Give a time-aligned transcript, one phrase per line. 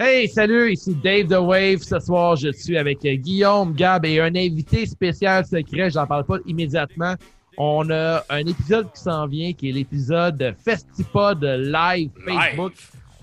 [0.00, 1.82] Hey, salut, ici Dave The Wave.
[1.82, 5.90] Ce soir, je suis avec euh, Guillaume, Gab et un invité spécial secret.
[5.90, 7.16] J'en parle pas immédiatement.
[7.56, 12.74] On a un épisode qui s'en vient, qui est l'épisode Festipod live Facebook.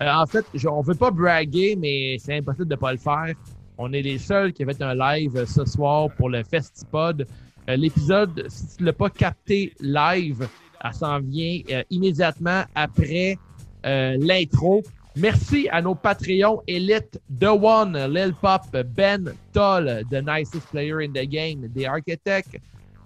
[0.02, 3.34] Euh, en fait, je, on veut pas braguer, mais c'est impossible de pas le faire.
[3.78, 7.26] On est les seuls qui ont fait un live ce soir pour le Festipod.
[7.70, 10.46] Euh, l'épisode, si tu l'as pas capté live,
[10.84, 13.38] elle s'en vient euh, immédiatement après
[13.86, 14.84] euh, l'intro.
[15.18, 21.14] Merci à nos Patreons Elite, The One, Lil Pop, Ben, Toll, The Nicest Player in
[21.14, 22.58] the Game, The Architect,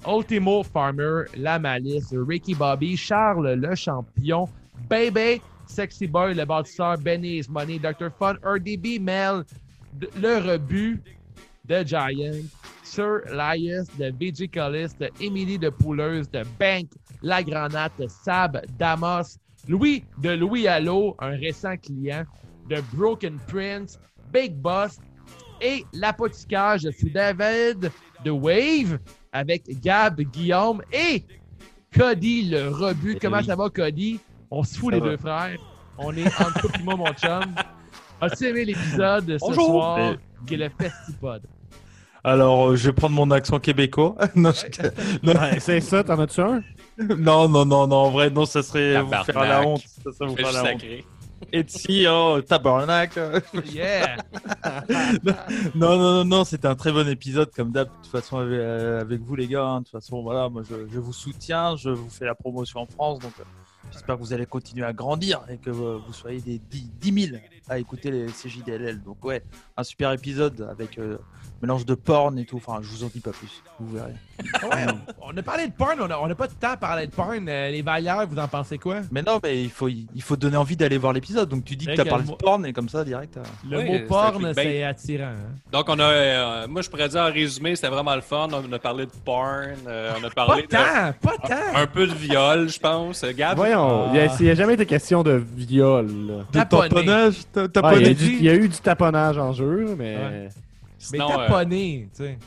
[0.06, 4.50] Ultimo Farmer, La Malice, Ricky Bobby, Charles le Champion,
[4.88, 8.10] Baby, Sexy Boy, le bâtisseur, Benny's Money, Dr.
[8.10, 9.46] Fun, RDB, Mel,
[10.16, 11.00] Le Rebut,
[11.68, 12.50] The Giant,
[12.84, 13.88] Sir Lias,
[14.52, 16.90] Collis, de Emily de Pouleuse, de Bank,
[17.22, 19.38] La Granate, Sab, Damas,
[19.70, 22.24] Louis de Louis Allo, un récent client,
[22.70, 24.00] de Broken Prince,
[24.34, 24.98] Big Boss
[25.62, 26.80] et l'apothicaire.
[26.80, 27.92] Je suis David
[28.26, 28.98] de Wave
[29.32, 31.24] avec Gab, Guillaume et
[31.96, 33.18] Cody le rebut.
[33.22, 33.46] Comment oui.
[33.46, 34.20] ça va, Cody?
[34.50, 35.10] On se fout Ça les va.
[35.12, 35.60] deux frères.
[36.00, 37.54] On est entre toi et moi, mon chum.
[38.22, 39.68] As-tu aimé l'épisode de ce Bonjour.
[39.68, 40.16] soir
[40.48, 41.44] qui est le Festipod?
[42.24, 44.16] Alors, euh, je vais prendre mon accent québécois.
[44.36, 44.88] non, je-
[45.24, 46.62] non, Ouais, c'est ça, t'en as-tu un?
[47.18, 49.26] non, non, non, non, en vrai, non, ça serait vous Tabarnak.
[49.34, 49.82] faire la honte.
[50.18, 50.84] Ça vous faire la honte.
[51.54, 53.18] Et si, oh, tabarnak.
[53.72, 54.18] Yeah!
[55.24, 55.34] non,
[55.76, 59.00] non, non, non, c'était un très bon épisode, comme d'hab, de toute façon, avec, euh,
[59.02, 59.64] avec vous, les gars.
[59.64, 59.80] hein.
[59.80, 62.86] De toute façon, voilà, moi, je, je vous soutiens, je vous fais la promotion en
[62.86, 63.44] France, donc euh,
[63.92, 67.28] j'espère que vous allez continuer à grandir et que euh, vous soyez des 10, 10
[67.30, 67.38] 000
[67.70, 69.02] à écouter les CJDLL.
[69.02, 69.42] Donc, ouais,
[69.78, 71.18] un super épisode avec euh,
[71.62, 72.58] mélange de porn et tout.
[72.58, 74.14] Enfin, je vous en dis pas plus, vous verrez.
[74.64, 74.86] Ouais,
[75.22, 77.08] on, on a parlé de porn, on a, on a pas de temps à parler
[77.08, 77.46] de porn.
[77.48, 78.98] Euh, les Vallières, vous en pensez quoi?
[79.12, 81.50] Mais non, mais il faut, il faut donner envie d'aller voir l'épisode.
[81.50, 83.38] Donc, tu dis que t'as que parlé de porn et comme ça, direct.
[83.38, 84.64] euh, Le Oui, mot c'est un porn, clickbait.
[84.64, 85.26] c'est attirant.
[85.26, 85.56] hein?
[85.72, 88.48] Donc, on a, euh, moi, je pourrais dire en résumé, c'était vraiment le fun.
[88.52, 90.78] On a parlé de porn, euh, on a Pas parlé de, tant,
[91.22, 91.56] pas tant.
[91.76, 93.24] un peu de viol, je pense.
[93.36, 93.58] Gab?
[93.58, 96.08] Voyons, il y a- il n'y a, jamais été question de viol.
[96.28, 96.34] là.
[96.52, 99.54] De tamponnage Ah, il, y a dit du- il y a eu du taponnage en
[99.54, 100.16] jeu, mais.
[100.16, 100.30] Ouais.
[100.32, 100.50] Mais
[100.98, 102.38] Sinon, euh, taponné, tu sais.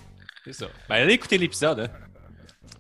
[0.45, 0.67] C'est ça.
[0.89, 1.81] Ben, allez écouter l'épisode.
[1.81, 1.89] Hein.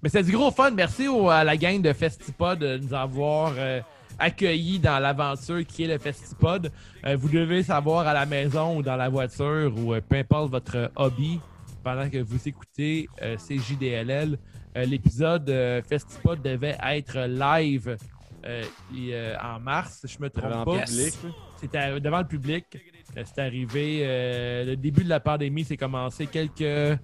[0.03, 0.71] Mais c'est du gros fun.
[0.73, 3.81] Merci au- à la gang de Festipod de nous avoir euh,
[4.19, 6.73] accueillis dans l'aventure qui est le Festipod.
[7.07, 10.51] Euh, vous devez savoir à la maison ou dans la voiture ou euh, peu importe
[10.51, 11.39] votre hobby
[11.85, 14.39] pendant que vous écoutez euh, CJDLL.
[14.77, 17.97] euh, L'épisode euh, Festipod devait être live
[18.45, 18.65] euh,
[18.97, 20.81] et, euh, en mars, si je me trompe en pas.
[20.85, 21.15] public.
[21.61, 22.65] C'était devant le public.
[23.15, 24.01] C'est arrivé.
[24.03, 26.99] euh, le début de la pandémie s'est commencé quelques.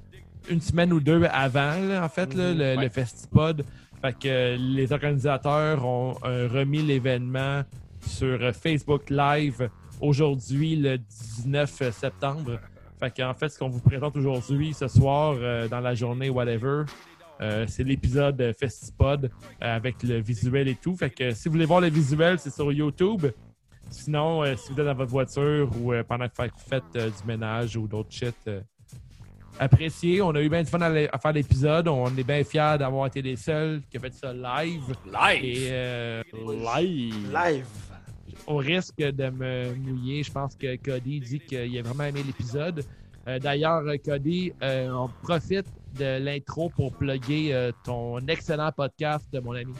[0.50, 2.58] Une semaine ou deux avant, là, en fait, là, Mhm.
[2.58, 2.82] le, Ouais.
[2.84, 3.64] le Festipod.
[4.00, 7.62] Fait que euh, les organisateurs ont euh, remis l'événement
[8.00, 9.68] sur Facebook Live
[10.00, 12.60] aujourd'hui, le 19 septembre.
[13.00, 16.84] Fait qu'en fait, ce qu'on vous présente aujourd'hui, ce soir, euh, dans la journée, whatever,
[17.40, 20.94] euh, c'est l'épisode Festipod euh, avec le visuel et tout.
[20.96, 23.26] Fait que si vous voulez voir le visuel, c'est sur YouTube.
[23.90, 27.88] Sinon, si vous êtes dans votre voiture ou pendant que vous faites du ménage ou
[27.88, 28.36] d'autres shit,
[29.58, 30.22] appréciez.
[30.22, 31.88] On a eu bien du fun à, faire l'épisode.
[31.88, 34.94] On est bien fiers d'avoir été les seuls qui ont fait ça live.
[35.06, 35.44] Live!
[35.44, 36.22] Et euh,
[36.76, 37.32] Live.
[37.32, 37.66] Live.
[38.46, 42.84] au risque de me mouiller, je pense que Cody dit qu'il a vraiment aimé l'épisode.
[43.26, 45.66] Euh, D'ailleurs, Cody, euh, on profite
[45.98, 49.74] de l'intro pour plugger euh, ton excellent podcast, mon ami.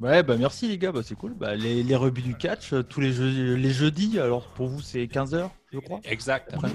[0.00, 1.34] Ouais, bah merci les gars, bah, c'est cool.
[1.34, 5.04] Bah, les, les rebuts du catch, tous les, jeux- les jeudis, alors pour vous c'est
[5.04, 6.00] 15h, je crois.
[6.04, 6.54] Exact.
[6.62, 6.70] Ouais.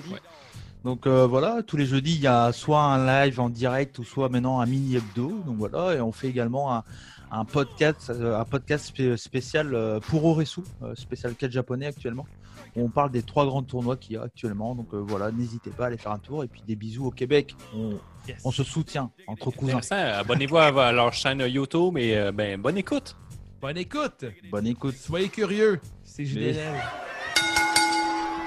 [0.86, 4.04] Donc euh, voilà, tous les jeudis, il y a soit un live en direct ou
[4.06, 5.42] soit maintenant un mini hebdo.
[5.46, 6.84] Donc voilà, et on fait également un,
[7.32, 12.28] un podcast, euh, un podcast spé- spécial euh, pour Oresu, euh, spécial catch japonais actuellement.
[12.76, 14.76] où on parle des trois grands tournois qu'il y a actuellement.
[14.76, 16.44] Donc euh, voilà, n'hésitez pas à aller faire un tour.
[16.44, 17.56] Et puis des bisous au Québec.
[17.76, 17.98] On,
[18.28, 18.42] Yes.
[18.44, 19.78] on se soutient entre cousins.
[19.78, 20.20] Intéressant.
[20.20, 23.16] Abonnez-vous à, à leur chaîne YouTube et euh, ben, bonne écoute.
[23.62, 24.26] Bonne écoute!
[24.52, 24.96] Bonne écoute.
[24.96, 26.56] Soyez curieux, c'est JDL.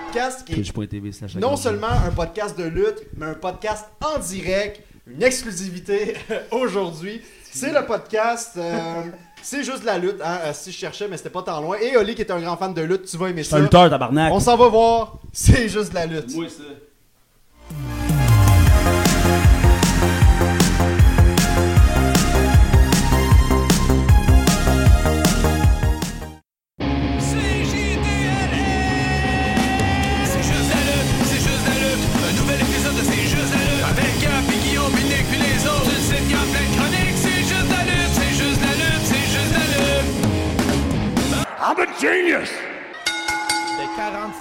[0.08, 5.22] Podcast qui est non seulement un podcast de lutte, mais un podcast en direct, une
[5.22, 6.14] exclusivité
[6.50, 7.20] aujourd'hui.
[7.50, 9.02] C'est le podcast, euh,
[9.42, 11.76] c'est juste de la lutte, hein, euh, si je cherchais, mais c'était pas tant loin.
[11.78, 13.56] Et Oli qui est un grand fan de lutte, tu vas aimer C'est ça.
[13.56, 14.32] un lutteur, tabarnak.
[14.32, 16.30] On s'en va voir, c'est juste de la lutte.
[16.30, 16.87] C'est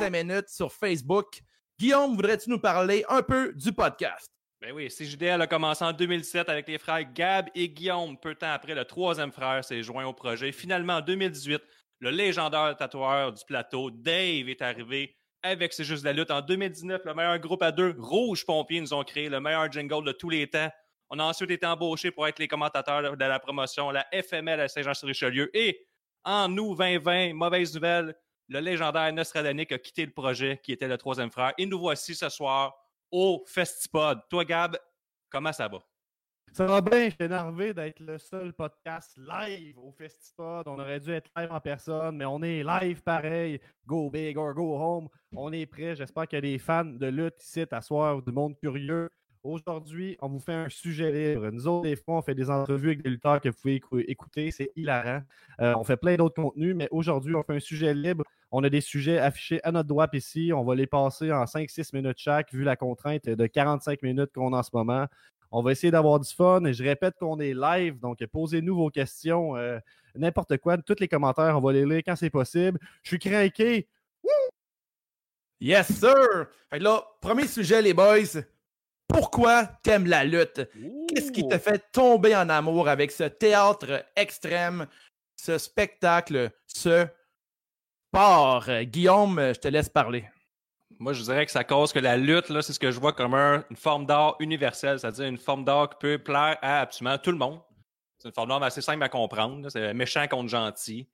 [0.07, 1.42] 45 minutes sur Facebook.
[1.80, 4.31] Guillaume, voudrais-tu nous parler un peu du podcast?
[4.62, 8.18] Ben oui, CJDL a commencé en 2017 avec les frères Gab et Guillaume.
[8.18, 10.51] Peu de temps après, le troisième frère s'est joint au projet.
[10.51, 11.62] Finalement, en 2018,
[12.00, 16.31] le légendaire tatoueur du plateau, Dave, est arrivé avec C'est juste la lutte.
[16.31, 20.06] En 2019, le meilleur groupe à deux, Rouge Pompier, nous ont créé le meilleur jingle
[20.06, 20.69] de tous les temps.
[21.09, 24.68] On a ensuite été embauchés pour être les commentateurs de la promotion, la FML à
[24.68, 25.56] Saint-Jean-sur-Richelieu.
[25.56, 25.86] Et
[26.24, 28.15] en août 2020, mauvaise nouvelle,
[28.48, 31.54] le légendaire Nostradanic a quitté le projet, qui était le troisième frère.
[31.58, 32.76] Et nous voici ce soir
[33.12, 34.22] au Festipod.
[34.30, 34.78] Toi, Gab,
[35.30, 35.80] comment ça va?
[36.54, 40.68] Ça va bien, je suis énervé d'être le seul podcast live au Festipod.
[40.68, 43.60] On aurait dû être live en personne, mais on est live pareil.
[43.86, 45.10] Go big or go home.
[45.36, 45.96] On est prêt.
[45.96, 49.10] J'espère a des fans de lutte ici à soir, du monde curieux.
[49.44, 51.50] Aujourd'hui, on vous fait un sujet libre.
[51.51, 54.00] Nous autres, des fois, on fait des entrevues avec des lutteurs que vous pouvez écou-
[54.07, 54.51] écouter.
[54.51, 55.22] C'est hilarant.
[55.62, 58.24] Euh, on fait plein d'autres contenus, mais aujourd'hui, on fait un sujet libre.
[58.51, 60.51] On a des sujets affichés à notre doigt ici.
[60.54, 64.54] On va les passer en 5-6 minutes chaque, vu la contrainte de 45 minutes qu'on
[64.54, 65.06] a en ce moment.
[65.51, 66.62] On va essayer d'avoir du fun.
[66.72, 69.80] Je répète qu'on est live, donc posez-nous vos questions, euh,
[70.16, 70.78] n'importe quoi.
[70.78, 72.80] Tous les commentaires, on va les lire quand c'est possible.
[73.04, 73.88] Je suis craqué.
[75.60, 76.48] Yes, sir!
[76.69, 78.42] Fait là, premier sujet, les boys.
[79.07, 80.69] Pourquoi t'aimes la lutte?
[81.07, 84.88] Qu'est-ce qui te fait tomber en amour avec ce théâtre extrême,
[85.36, 87.07] ce spectacle, ce
[88.09, 88.65] sport?
[88.69, 90.25] Euh, Guillaume, je te laisse parler.
[91.00, 93.13] Moi, je dirais que ça cause que la lutte, là, c'est ce que je vois
[93.13, 97.18] comme un- une forme d'art universelle, c'est-à-dire une forme d'art qui peut plaire à absolument
[97.18, 97.59] tout le monde.
[98.18, 99.69] C'est une forme d'art assez simple à comprendre.
[99.69, 101.07] C'est méchant contre gentil.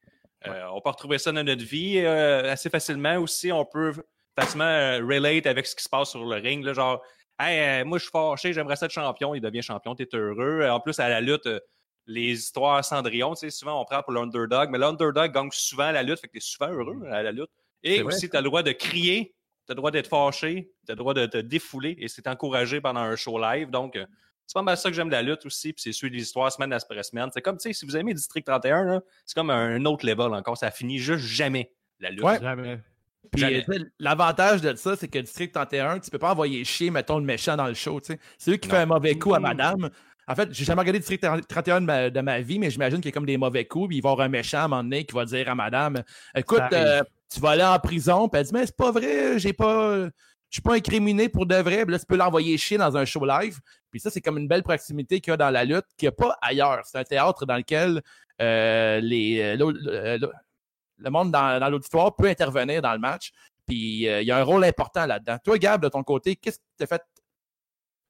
[0.48, 3.52] Euh, on peut retrouver ça dans notre vie euh, assez facilement aussi.
[3.52, 3.94] On peut
[4.40, 6.64] facilement euh, relate avec ce qui se passe sur le ring.
[6.64, 7.02] Là, genre,
[7.50, 9.36] hey, euh, moi, je suis fâché, j'aimerais ça être champion.
[9.36, 10.62] Il devient champion, t'es heureux.
[10.62, 11.60] Euh, En plus, à la lutte, euh,
[12.06, 16.04] les histoires Cendrillon, tu sais, souvent on prend pour l'underdog, mais l'underdog gagne souvent la
[16.04, 17.50] lutte, fait que t'es souvent heureux à la lutte.
[17.82, 19.36] Et aussi, t'as le droit de crier,
[19.66, 23.02] t'as le droit d'être fâché, t'as le droit de te défouler, et c'est encouragé pendant
[23.02, 23.70] un show live.
[23.70, 23.98] Donc,
[24.46, 26.52] c'est pas mal ça que j'aime de la lutte aussi, puis c'est suivre les histoires
[26.52, 27.30] semaine après semaine.
[27.34, 30.34] C'est comme, tu sais, si vous aimez District 31, là, c'est comme un autre level
[30.34, 30.58] encore.
[30.58, 32.24] Ça finit juste jamais, la lutte.
[32.24, 32.40] Ouais.
[32.42, 32.80] Jamais.
[33.38, 33.66] Sais,
[34.00, 37.56] l'avantage de ça, c'est que District 31, tu peux pas envoyer chier, mettons, le méchant
[37.56, 38.00] dans le show.
[38.00, 38.20] tu sais.
[38.38, 38.76] C'est lui qui Non.
[38.76, 39.90] fait un mauvais coup à madame.
[40.28, 43.08] En fait, j'ai jamais regardé District 31 de ma, de ma vie, mais j'imagine qu'il
[43.08, 43.90] y a comme des mauvais coups.
[43.90, 45.56] Puis il va y avoir un méchant à un moment donné qui va dire à
[45.56, 46.02] madame
[46.36, 47.04] Écoute, euh,
[47.34, 48.30] tu vas aller en prison.
[48.30, 50.06] Puis elle dit Mais c'est pas vrai, j'ai pas.
[50.06, 51.84] Je suis pas incriminé pour de vrai.
[51.84, 53.58] Puis là, tu peux l'envoyer chier dans un show live.
[53.90, 56.10] Puis ça, c'est comme une belle proximité qu'il y a dans la lutte, qu'il n'y
[56.10, 56.82] a pas ailleurs.
[56.86, 58.02] C'est un théâtre dans lequel
[58.40, 60.18] euh, les, euh,
[61.04, 63.32] le, monde dans, dans l'auditoire peut intervenir dans le match.
[63.66, 65.38] Puis euh, il y a un rôle important là-dedans.
[65.44, 67.02] Toi, Gab, de ton côté, qu'est-ce qui t'a fait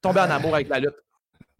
[0.00, 0.96] tomber en amour avec la lutte?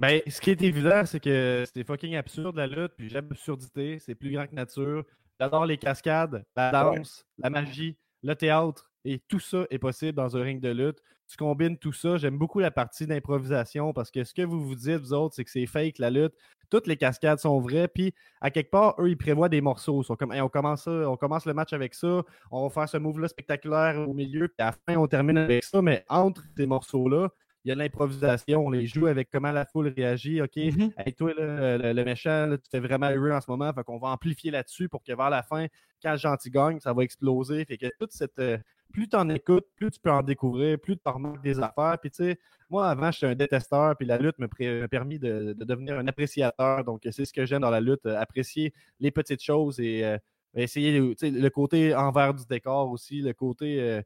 [0.01, 4.01] Ben, ce qui est évident, c'est que c'est fucking absurde la lutte, puis j'aime l'absurdité,
[4.01, 5.05] c'est plus grand que nature.
[5.39, 10.37] J'adore les cascades, la danse, la magie, le théâtre, et tout ça est possible dans
[10.37, 10.99] un ring de lutte.
[11.29, 14.75] Tu combines tout ça, j'aime beaucoup la partie d'improvisation parce que ce que vous vous
[14.75, 16.35] dites, vous autres, c'est que c'est fake la lutte.
[16.71, 20.03] Toutes les cascades sont vraies, puis à quelque part, eux, ils prévoient des morceaux.
[20.09, 24.13] On, commence on commence le match avec ça, on va faire ce move-là spectaculaire au
[24.13, 27.31] milieu, puis à la fin, on termine avec ça, mais entre ces morceaux-là,
[27.65, 30.43] il y a de l'improvisation, on les joue avec comment la foule réagit.
[30.43, 30.93] OK, Mhm.
[30.99, 33.73] hey, toi, le, le méchant, là, tu fais vraiment heureux en ce moment.
[33.73, 35.67] Fait qu'on va amplifier là-dessus pour que vers la fin,
[36.03, 37.65] quand le gentil gagne, ça va exploser.
[37.65, 38.39] Fait que toute cette.
[38.39, 38.59] euh,
[38.93, 41.99] plus tu en écoutes, plus tu peux en découvrir, plus tu remarques des affaires.
[42.01, 42.39] Puis tu sais,
[42.71, 44.47] moi, avant, j'étais un détesteur, puis la lutte me
[44.81, 46.85] m'a permis de, de devenir un appréciateur.
[46.85, 50.19] Donc, c'est ce que j'aime dans la lutte, euh, apprécier les petites choses et euh,
[50.55, 53.81] essayer le côté envers du décor aussi, le côté.
[53.81, 54.03] euh,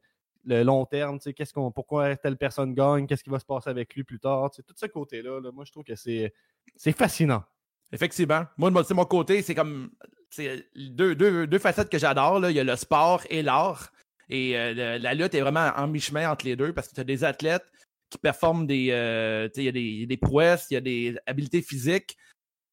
[0.49, 3.45] le long terme, tu sais, qu'est-ce qu'on, pourquoi telle personne gagne, qu'est-ce qui va se
[3.45, 5.95] passer avec lui plus tard, tu sais, tout ce côté-là, là, moi je trouve que
[5.95, 6.33] c'est,
[6.75, 7.43] c'est fascinant.
[7.91, 8.45] Effectivement.
[8.57, 9.89] Moi, de mon, côté, c'est comme
[10.29, 12.39] c'est deux, deux, deux facettes que j'adore.
[12.39, 12.51] là.
[12.51, 13.91] Il y a le sport et l'art.
[14.29, 17.01] Et euh, le- la lutte est vraiment en mi-chemin entre les deux parce que tu
[17.01, 17.65] as des athlètes
[18.11, 18.89] qui performent des.
[18.91, 22.15] euh, il y a des, des prouesses, il y a des habiletés physiques.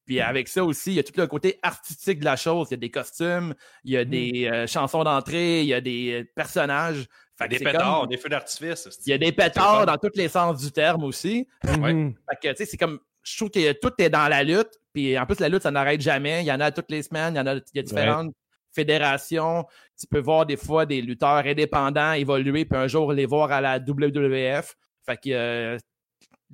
[0.04, 2.68] Puis avec ça aussi, il y a tout le côté artistique de la chose.
[2.70, 3.54] Il y a des costumes,
[3.84, 7.08] il y a des euh, chansons d'entrée, il y a des personnages.
[7.38, 8.88] Fait Des pétards, comme- des feux d'artifice.
[9.06, 11.46] Il y a des pétards dans tous les sens du terme aussi.
[11.64, 11.92] Ouais.
[11.92, 12.14] Mhm.
[12.30, 14.70] Fait que, tu sais, c'est comme, je trouve que tout est dans la lutte.
[14.94, 16.40] Puis en plus, la lutte, ça n'arrête jamais.
[16.42, 17.34] Il y en a toutes les semaines.
[17.34, 18.32] Il y en a, il y a différentes
[18.74, 19.66] fédérations.
[19.98, 23.60] Tu peux voir des fois des lutteurs indépendants évoluer, puis un jour les voir à
[23.60, 24.74] la WWF.
[25.04, 25.78] Fait que euh,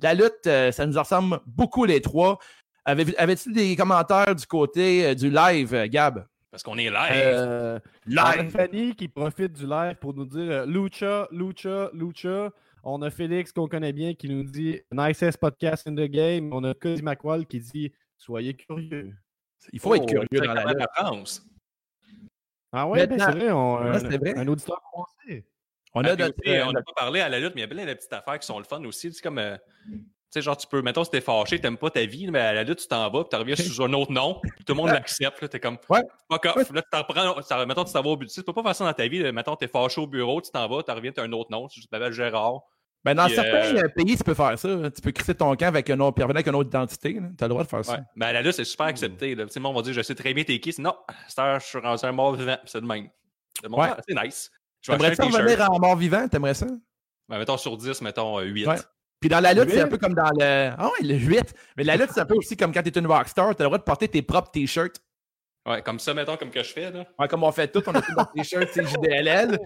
[0.01, 2.39] la lutte, euh, ça nous ressemble beaucoup les trois.
[2.85, 6.25] Avais-tu des commentaires du côté euh, du live, euh, Gab?
[6.53, 7.11] Parce qu'on est live.
[7.11, 8.51] Euh, on a Live!
[8.51, 12.51] Fanny qui profite du live pour nous dire euh, Lucha, Lucha, Lucha.
[12.83, 16.53] On a Félix qu'on connaît bien qui nous dit Nicest podcast in the game.
[16.53, 19.15] On a Cody McWall qui dit Soyez curieux.
[19.71, 21.43] Il faut être Oh, curieux dans la la France.
[22.71, 24.37] Ah ouais, ben, Maintenant- c'est vrai, on, Ouais, un, c'est vrai.
[24.37, 25.45] un auditeur français.
[25.95, 27.85] On a on euh, n'a pas parlé à la lutte, mais il y a plein
[27.87, 29.11] de petites affaires qui sont le fun aussi.
[29.11, 29.39] C'est comme.
[29.39, 29.57] euh,
[30.33, 32.63] sais, genre, tu peux, mettons, si t'es fâché, t'aimes pas ta vie, mais à la
[32.63, 34.89] lutte, tu t'en vas, puis tu reviens sous un autre nom, puis tout le monde
[34.89, 35.77] l'accepte, là, t'es comme.
[35.89, 36.01] Ouais.
[36.31, 36.71] Fuck off.
[36.71, 38.31] Là, tu t'en prends, ça- mettons, tu t'en vas au bureau.
[38.33, 39.31] Tu peux pas faire ça dans ta vie, là.
[39.31, 41.85] mettons, t'es fâché au bureau, tu t'en vas, tu reviens, t'as un autre nom, tu
[41.87, 42.61] t'appelles Gérard.
[43.05, 44.69] Ben, dans Puis, certains euh, euh, pays, tu peux faire ça.
[44.91, 47.13] Tu peux crisser ton camp avec un autre, puis revenir avec une autre identité.
[47.15, 47.93] Tu as le droit de faire ça.
[47.95, 47.99] Ouais.
[48.15, 49.43] Mais à la lutte, c'est super accepté, là.
[49.45, 50.73] Tu sais, le monde va dire, je sais très bien t'es qui.
[50.79, 50.95] Non,
[51.27, 53.09] je suis rendu un mort vivant, c'est de même.
[53.61, 53.89] Le monde, Ouais.
[53.91, 54.49] ah, c'est nice.
[54.87, 56.27] Vais T'aimerais ça revenir en mort vivant?
[56.29, 56.67] T'aimerais ça?
[57.27, 58.67] Ben, mettons sur 10, mettons euh, 8.
[59.23, 60.71] Puis dans la lutte, c'est un peu comme dans le.
[60.77, 61.55] Ah ouais, le 8.
[61.77, 63.77] Mais la lutte, c'est un peu aussi comme quand t'es une rockstar, t'as le droit
[63.77, 65.01] de porter tes propres t-shirts.
[65.65, 67.05] Ouais, comme ça, mettons, comme que je fais, là.
[67.17, 69.57] Ouais, comme on fait tout, on a tous nos t-shirts c'est JDLL.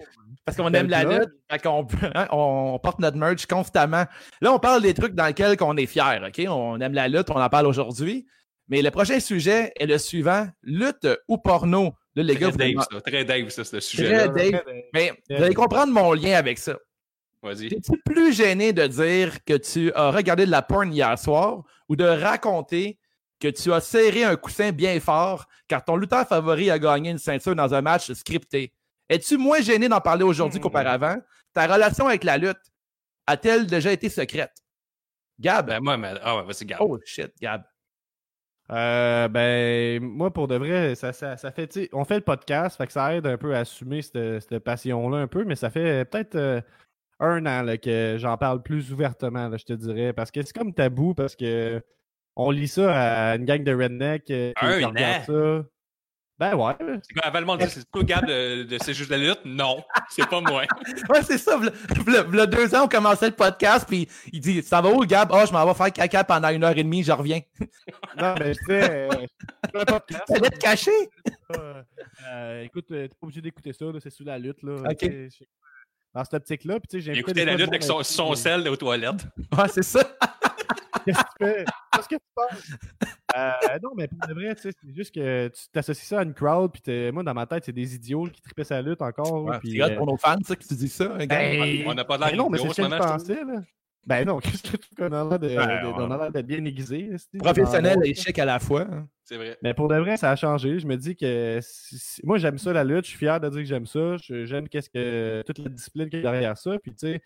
[0.44, 4.04] Parce qu'on aime la lutte, fait qu'on hein, on porte notre merch constamment.
[4.40, 6.46] Là, on parle des trucs dans lesquels on est fier, OK?
[6.48, 8.28] On aime la lutte, on en parle aujourd'hui.
[8.68, 11.94] Mais le prochain sujet est le suivant lutte ou porno?
[12.14, 13.00] Là, les gars, Très vous Dave, ça.
[13.00, 14.28] Très Dave, ça, ce Très sujet-là.
[14.28, 14.62] Dave.
[14.94, 16.76] Mais vous allez comprendre mon lien avec ça.
[17.42, 17.66] Vas-y.
[17.66, 21.96] Es-tu plus gêné de dire que tu as regardé de la porn hier soir ou
[21.96, 22.98] de raconter
[23.40, 27.18] que tu as serré un coussin bien fort car ton lutteur favori a gagné une
[27.18, 28.72] ceinture dans un match scripté?
[29.08, 30.62] Es-tu moins gêné d'en parler aujourd'hui Hmm.
[30.62, 31.16] qu'auparavant?
[31.54, 32.58] Ta relation avec la lutte
[33.26, 34.52] a-t-elle déjà été secrète?
[35.38, 35.66] Gab?
[35.68, 36.14] Ben, moi, mais...
[36.22, 36.82] ah ouais, vas-y, garde.
[36.88, 37.62] oh shit, Gab.
[38.70, 42.86] Euh, ben, moi, pour de vrai, ça, ça, ça fait, on fait le podcast, fait
[42.86, 46.04] que ça aide un peu à assumer cette, cette passion-là un peu, mais ça fait
[46.04, 46.60] peut-être euh,
[47.20, 50.52] un an là, que j'en parle plus ouvertement, là, je te dirais, parce que c'est
[50.56, 51.82] comme tabou, parce que
[52.36, 55.64] on lit ça à une gang de redneck euh, qui, Un regarde ça.
[56.38, 56.72] Ben ouais.
[57.02, 59.40] C'est quoi, avant le c'est toi, Gab, de, de C'est juste la lutte?
[59.44, 60.62] Non, c'est pas moi.
[61.10, 61.58] Ouais, c'est ça.
[61.58, 61.72] v'là-
[62.04, 65.30] v'là- v'là deux ans, on commençait le podcast, puis il dit Ça va où, Gab?
[65.32, 67.40] Ah, je m'en vais faire caca pendant une heure et demie, je reviens.
[68.16, 69.10] Non, mais tu sais, euh,
[69.72, 70.22] fais un podcast.
[70.28, 71.10] T'allais te cacher?
[71.56, 71.82] Euh,
[72.30, 74.62] euh, écoute, euh, t'es pas obligé d'écouter ça, là, c'est sous la lutte.
[74.62, 75.10] Là, Ok.
[76.14, 78.02] Dans cette optique-là, puis tu sais, j'ai Il invité écoutait des la lutte avec son,
[78.02, 79.26] son sel aux toilettes.
[79.56, 80.02] Ouais, c'est ça.
[81.04, 81.64] Qu'est-ce que tu fais?
[81.92, 82.70] Qu'est-ce que tu penses?
[83.36, 86.22] Euh, non, mais pour de vrai, tu sais, c'est juste que tu t'associes ça à
[86.22, 89.00] une crowd, puis t'es- moi, dans ma tête, c'est des idiots qui tripaient sa lutte
[89.02, 89.44] encore.
[89.44, 91.04] Ouais, puis, c'est hot euh, pour nos fans, ça, que tu dis ça.
[91.18, 93.44] hein, ben, On n'a pas de ben l'air non, mais c'est ce que je pensais,
[93.44, 93.62] là.
[94.08, 96.46] Ben non, qu'est-ce que tu qu'on a l'air de- Ben, de- on a l'air d'être
[96.46, 97.10] bien aiguisé.
[97.38, 98.86] Professionnel et chic à la fois.
[98.90, 99.06] hein.
[99.22, 99.58] C'est vrai.
[99.62, 100.78] Mais pour de vrai, ça a changé.
[100.78, 103.48] Je me dis que si- si- moi j'aime ça la lutte, je suis fier de
[103.50, 104.16] dire que j'aime ça.
[104.16, 106.78] Je- J'aime qu'est-ce que toute la discipline qu'il y a derrière ça.
[106.82, 107.20] Puis tu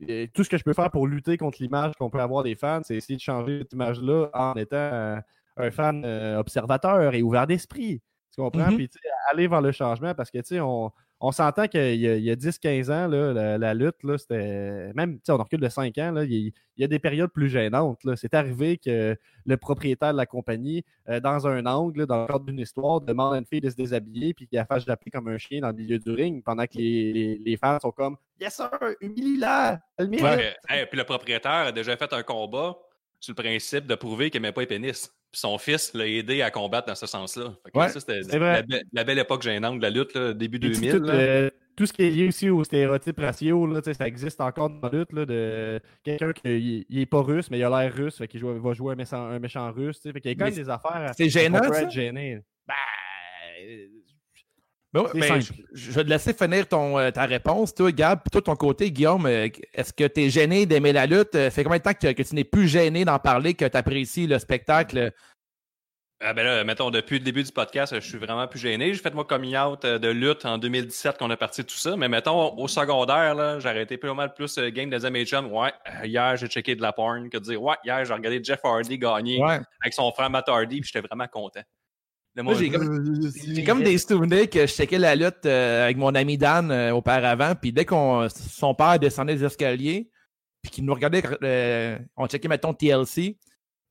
[0.00, 2.56] sais, tout ce que je peux faire pour lutter contre l'image qu'on peut avoir des
[2.56, 5.16] fans, c'est essayer de changer cette image-là en étant euh,
[5.56, 8.02] un fan euh, observateur et ouvert d'esprit.
[8.34, 8.70] Tu comprends?
[8.72, 8.76] Mhm.
[8.76, 10.90] Puis tu sais, aller vers le changement parce que tu sais, on,
[11.26, 14.92] on s'entend qu'il y a, il y a 10-15 ans, la, lutte, c'était.
[14.92, 17.98] Même, on recule de 5 ans, il, y a- des périodes plus gênantes.
[18.16, 19.16] C'est arrivé que
[19.46, 23.34] le propriétaire de la compagnie, euh, dans un angle, dans le cadre d'une histoire, demande
[23.34, 25.68] à une fille de se déshabiller puis qu'il la fasse japper comme un chien dans
[25.68, 28.68] le milieu du ring pendant que les, les, les fans sont comme Yes sir,
[29.00, 29.80] humilie-la!
[29.96, 30.58] Elle mérite!
[30.68, 32.76] Puis le propriétaire a déjà fait un combat
[33.24, 35.08] sur le principe de prouver qu'il n'aimait pas les pénis.
[35.32, 37.54] Puis son fils l'a aidé à combattre dans ce sens-là.
[37.74, 38.52] Ouais, c'était c'est vrai.
[38.52, 40.90] la, be- la belle époque gênante de la lutte, là, début sais, 2000.
[40.92, 41.12] tout, là.
[41.14, 44.88] euh, tout ce qui est lié aussi aux stéréotypes raciaux, là, ça existe encore dans
[44.88, 48.18] la lutte, là, de quelqu'un qui il est pas russe, mais il a l'air russe,
[48.18, 50.00] fait qu'il joue- va jouer un méchant, un méchant russe.
[50.00, 51.12] Fait qu'il y a quand même des affaires.
[51.16, 51.82] c'est gênant, qu'on peut ça?
[51.82, 52.40] être gêné.
[54.94, 57.74] Ben ouais, ben, je, je vais te laisser finir ton, euh, ta réponse.
[57.74, 61.06] Toi, Gab, puis toi, ton côté, Guillaume, euh, est-ce que tu es gêné d'aimer la
[61.06, 61.34] lutte?
[61.34, 63.76] Euh, fait combien de temps que, que tu n'es plus gêné d'en parler, que tu
[63.76, 65.10] apprécies le spectacle?
[66.20, 68.94] Ah ben là, mettons, depuis le début du podcast, je suis vraiment plus gêné.
[68.94, 71.96] J'ai fait mon coming out de lutte en 2017 qu'on a parti tout ça.
[71.96, 75.28] Mais mettons, au secondaire, là, j'ai arrêté pas mal plus game des amis.
[75.50, 75.72] Ouais,
[76.04, 78.96] hier, j'ai checké de la porn que de dire, ouais, hier, j'ai regardé Jeff Hardy
[78.96, 79.58] gagner Ouais.
[79.82, 81.62] avec son frère Matt Hardy, puis j'étais vraiment content.
[82.36, 86.36] J'ai comme, j'ai comme des souvenirs que je checkais la lutte euh, avec mon ami
[86.36, 90.10] Dan euh, auparavant, puis dès qu'on son père descendait les escaliers,
[90.60, 93.38] puis qu'il nous regardait, euh, on checkait, mettons, TLC,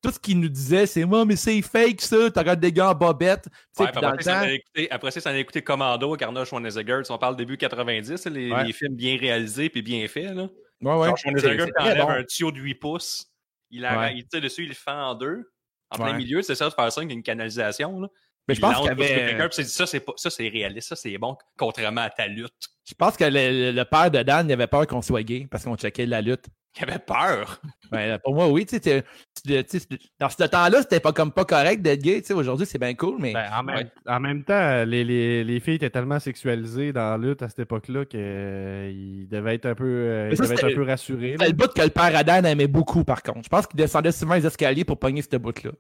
[0.02, 2.90] tout ce qu'il nous disait, c'est moi, mais c'est fake ça, t'as regardé des gars
[2.90, 3.48] en bobette.
[3.80, 7.02] Ouais, après, ça, on temps, a écouté, après ça, a écouté Commando Arnold Schwarzenegger.
[7.10, 8.66] On parle début 90, les, Ouais.
[8.66, 10.36] les films bien réalisés puis bien faits.
[10.36, 10.50] Là.
[10.82, 11.14] ouais, ouais.
[11.16, 12.10] Schwarzenegger enlève bon.
[12.10, 13.32] un tuyau de 8 pouces.
[13.72, 14.14] Il, a, Ouais.
[14.18, 15.50] il tire dessus, il le fend en deux.
[15.90, 18.02] En plein milieu, c'est ça de faire ça avec une canalisation.
[18.02, 18.08] Là.
[18.48, 19.36] Mais je pense qu'il avait.
[19.40, 22.52] il dit, ça, c'est pas- ça, c'est réaliste, ça, c'est bon, contrairement à ta lutte.
[22.86, 25.64] Je pense que le, le père de Dan, il avait peur qu'on soit gay parce
[25.64, 26.46] qu'on checkait la lutte.
[26.78, 27.62] Il avait peur.
[27.92, 29.04] Ben, pour moi, oui, tu sais, t'es-
[29.46, 29.86] tu- tu sais,
[30.20, 32.96] dans ce temps-là, c'était pas comme pas correct d'être gay, tu sais, aujourd'hui, c'est bien
[32.96, 33.86] cool, mais Ben, en, même, Ouais.
[34.08, 37.60] en même temps, les, les, les filles étaient tellement sexualisées dans la lutte à cette
[37.60, 41.36] époque-là qu'ils devaient être un peu, euh, ils ça, devaient être c'était- un peu rassurés.
[41.40, 43.42] c'est le bout que le père à Dan aimait beaucoup, par contre.
[43.44, 45.72] Je pense qu'il descendait souvent les escaliers pour pogner ce bout-là.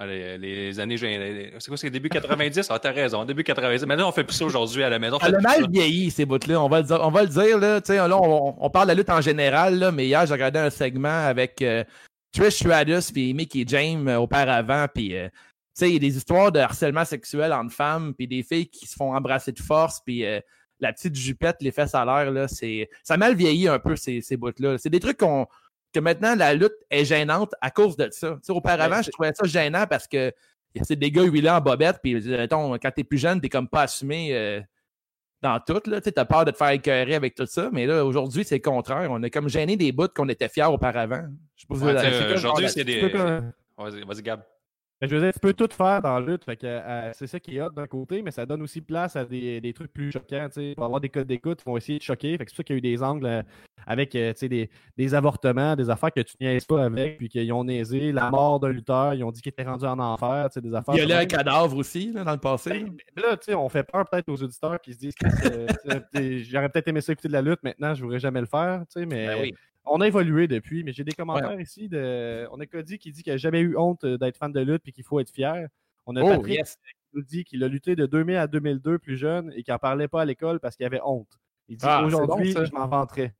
[0.00, 0.96] Ah, les, les années.
[0.96, 2.68] C'est quoi, c'est début 90?
[2.70, 3.84] Ah, t'as raison, début 90.
[3.84, 5.18] Maintenant, on fait plus ça aujourd'hui à la maison.
[5.20, 6.62] on Elle a mal vieilli, ces bouts-là.
[6.62, 7.80] On va le dire, on va le dire là.
[7.88, 10.70] Là, on, on parle de la lutte en général, là, mais hier, j'ai regardé un
[10.70, 11.82] segment avec euh,
[12.32, 14.86] Trish Stratus puis Mickey James euh, auparavant.
[14.94, 15.34] Puis, euh, tu
[15.74, 18.86] sais, il y a des histoires de harcèlement sexuel entre femmes, puis des filles qui
[18.86, 20.40] se font embrasser de force, puis euh,
[20.80, 22.88] la petite jupette, les fesses à l'air, là, c'est.
[23.02, 24.78] Ça a mal vieilli un peu, ces, ces bouts-là.
[24.78, 25.46] C'est des trucs qu'on.
[25.92, 28.32] Que maintenant, la lutte est gênante à cause de ça.
[28.32, 30.32] Tu sais, auparavant, Ouais, je trouvais ça gênant parce que.
[30.82, 34.36] C'est des gars huilés en bobette, puis quand t'es plus jeune, t'es comme pas assumé
[34.36, 34.60] euh,
[35.42, 35.80] dans tout.
[35.86, 36.00] Là.
[36.00, 38.62] Tu as peur de te faire écœurer avec tout ça, mais là, aujourd'hui, c'est le
[38.62, 39.08] contraire.
[39.10, 41.24] On a comme gêné des bouts qu'on était fiers auparavant.
[41.56, 43.00] Je sais pas si vous Ouais, aujourd'hui, c'est des.
[43.76, 44.42] vas-y, Gab.
[45.00, 47.56] Ben, Je veux dire, tu peux tout faire dans la lutte, euh, c'est ça qui
[47.56, 50.48] est hot d'un côté, mais ça donne aussi place à des, des trucs plus choquants.
[50.48, 50.74] tu sais.
[50.74, 52.36] Pour avoir des codes d'écoute, ils vont essayer de choquer.
[52.36, 53.42] Fait que c'est pour ça qu'il y a eu des angles euh,
[53.86, 57.62] avec euh, des, des avortements, des affaires que tu niaises pas avec, puis qu'ils ont
[57.62, 60.94] niaisé la mort d'un lutteur, ils ont dit qu'il était rendu en enfer, des affaires.
[60.96, 62.70] Il y a là un cadavre aussi, là, dans le passé.
[62.70, 66.40] Ben, ben là, on fait peur peut-être aux auditeurs qui se disent que euh, t'sais,
[66.40, 69.26] j'aurais peut-être aimé ça écouter de la lutte, maintenant je voudrais jamais le faire, mais
[69.28, 69.54] Ben oui.
[69.90, 70.84] On a évolué depuis.
[70.84, 72.46] Mais j'ai des commentaires ici de.
[72.52, 74.82] On a Cody qui dit qu'il n'a jamais eu honte euh, d'être fan de lutte
[74.86, 75.68] et qu'il faut être fier.
[76.06, 76.76] On a Oh, Patrick yes.
[76.76, 79.78] qui nous dit qu'il a lutté de 2000 à 2002 plus jeune et qu'il n'en
[79.78, 81.38] parlait pas à l'école parce qu'il avait honte.
[81.68, 83.34] Il dit Ah, aujourd'hui, bon, je m'en vanterais.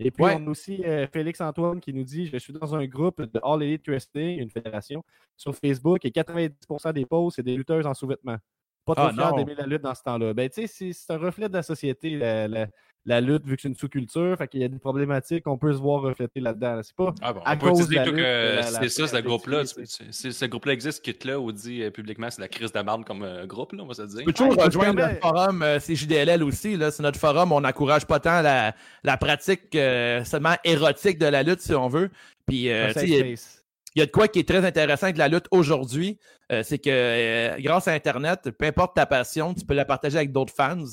[0.00, 0.36] Et puis, Ouais.
[0.38, 3.40] on a aussi euh, Félix Antoine qui nous dit Je suis dans un groupe de
[3.42, 5.04] All Elite Wrestling, une fédération,
[5.36, 8.36] sur Facebook et 90% des posts, c'est des lutteuses en sous-vêtements.
[8.84, 10.32] Pas trop Ah, d'aimer la lutte dans ce temps-là.
[10.34, 12.68] Ben, tu sais, c'est- c'est un reflet de la société, la, la-
[13.06, 14.36] la lutte, vu que c'est une sous-culture.
[14.36, 16.74] Fait qu'il y a des problématiques qu'on peut se voir refléter là-dedans.
[16.76, 16.82] là.
[16.82, 17.14] C'est pas.
[17.22, 19.06] Ah bon, À on peut cause te de la dire lutte, que la c'est ça,
[19.06, 19.64] ce groupe-là.
[19.64, 23.04] c'est- c'est- Ce groupe-là existe, quitte-là, ou dit euh, publiquement, c'est la crise de marde
[23.04, 24.18] comme euh, groupe, là, on va se dire.
[24.18, 26.76] Tu peux toujours Ah, rejoindre notre forum euh, CJDLL aussi.
[26.76, 26.90] là.
[26.90, 27.52] C'est notre forum.
[27.52, 28.74] On n'encourage pas tant la,
[29.04, 32.10] la pratique euh, seulement érotique de la lutte, si on veut.
[32.46, 33.64] Puis, euh, un tu sais, safe il y a- space.
[33.94, 36.18] il y a de quoi qui est très intéressant avec la lutte aujourd'hui,
[36.52, 40.16] euh, c'est que euh, grâce à Internet, peu importe ta passion, tu peux la partager
[40.18, 40.84] avec d'autres fans.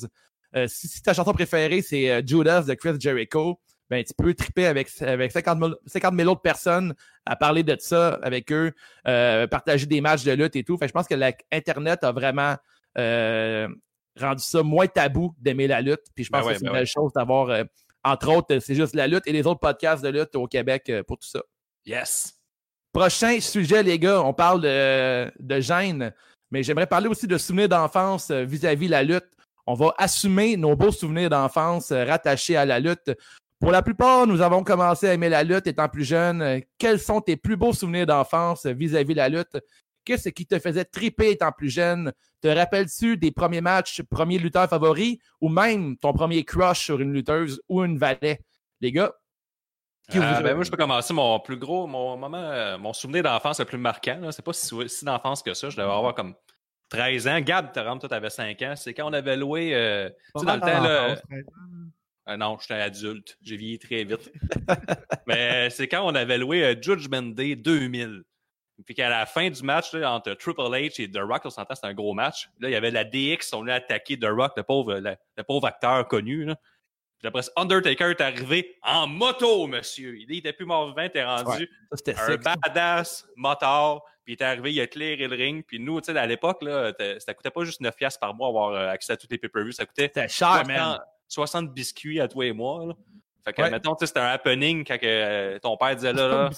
[0.56, 3.60] Euh, si, si ta chanson préférée, c'est euh, Judas de Chris Jericho,
[3.90, 6.94] ben, tu peux triper avec, avec 50, 000, 50 000 autres personnes
[7.24, 8.72] à parler de ça avec eux,
[9.06, 10.76] euh, partager des matchs de lutte et tout.
[10.76, 12.56] Fait je pense que la- Internet a vraiment
[12.98, 13.68] euh,
[14.18, 16.02] rendu ça moins tabou d'aimer la lutte.
[16.14, 17.64] Puis je pense Ben ouais, que c'est ben une belle chose d'avoir, euh,
[18.02, 21.18] entre autres, c'est juste la lutte et les autres podcasts de lutte au Québec pour
[21.18, 21.42] tout ça.
[21.84, 22.32] Yes!
[22.92, 26.14] Prochain sujet, les gars, on parle de, de gêne,
[26.50, 29.26] mais j'aimerais parler aussi de souvenirs d'enfance vis-à-vis la lutte.
[29.66, 33.10] On va assumer nos beaux souvenirs d'enfance euh, rattachés à la lutte.
[33.58, 36.60] Pour la plupart, nous avons commencé à aimer la lutte étant plus jeunes.
[36.78, 39.56] Quels sont tes plus beaux souvenirs d'enfance vis-à-vis la lutte?
[40.04, 42.12] Qu'est-ce qui te faisait triper étant plus jeune?
[42.40, 47.12] Te rappelles-tu des premiers matchs, premiers lutteurs favoris ou même ton premier crush sur une
[47.12, 48.40] lutteuse ou une valet?
[48.80, 49.12] Les gars,
[50.08, 52.92] qui Euh, vous- ben, moi, je peux commencer mon plus gros, mon moment, euh, mon
[52.92, 54.18] souvenir d'enfance le plus marquant.
[54.20, 54.30] là.
[54.30, 55.70] C'est pas si, si d'enfance que ça.
[55.70, 56.34] Je devais avoir comme
[56.88, 57.40] 13 ans.
[57.40, 58.74] Gab, tu toi, t'avais 5 ans.
[58.76, 59.74] C'est quand on avait loué.
[59.74, 61.16] euh, tu sais, dans le temps, là.
[62.28, 63.36] euh, non, j'étais adulte.
[63.42, 64.32] J'ai vieilli très vite.
[65.26, 68.22] Mais c'est quand on avait loué euh, Judgment Day 2000.
[68.84, 71.74] Puis qu'à la fin du match, là, entre Triple H et The Rock, on s'entend,
[71.74, 72.50] c'était un gros match.
[72.60, 75.42] Là, il y avait la DX, on venait attaquer The Rock, le pauvre, le, le
[75.44, 76.44] pauvre acteur connu.
[76.44, 76.56] Là.
[77.18, 80.16] Puis après, Undertaker est arrivé en moto, monsieur.
[80.18, 84.02] Il était plus mort vivant, il était rendu ça, un sick, badass motard.
[84.24, 85.64] Puis il est arrivé, il a éclairé le ring.
[85.66, 88.48] Puis nous, tu sais, à l'époque, là, ça coûtait pas juste 9 piastres par mois
[88.48, 89.72] avoir euh, accès à tous les pay-per-views.
[89.72, 90.98] Ça coûtait cher, 60, man.
[91.28, 92.86] 60 biscuits à toi et moi.
[92.86, 92.94] Là.
[93.44, 93.70] Fait que, Ouais.
[93.70, 96.50] mettons, tu sais, c'était un happening quand que, euh, ton père disait là, là.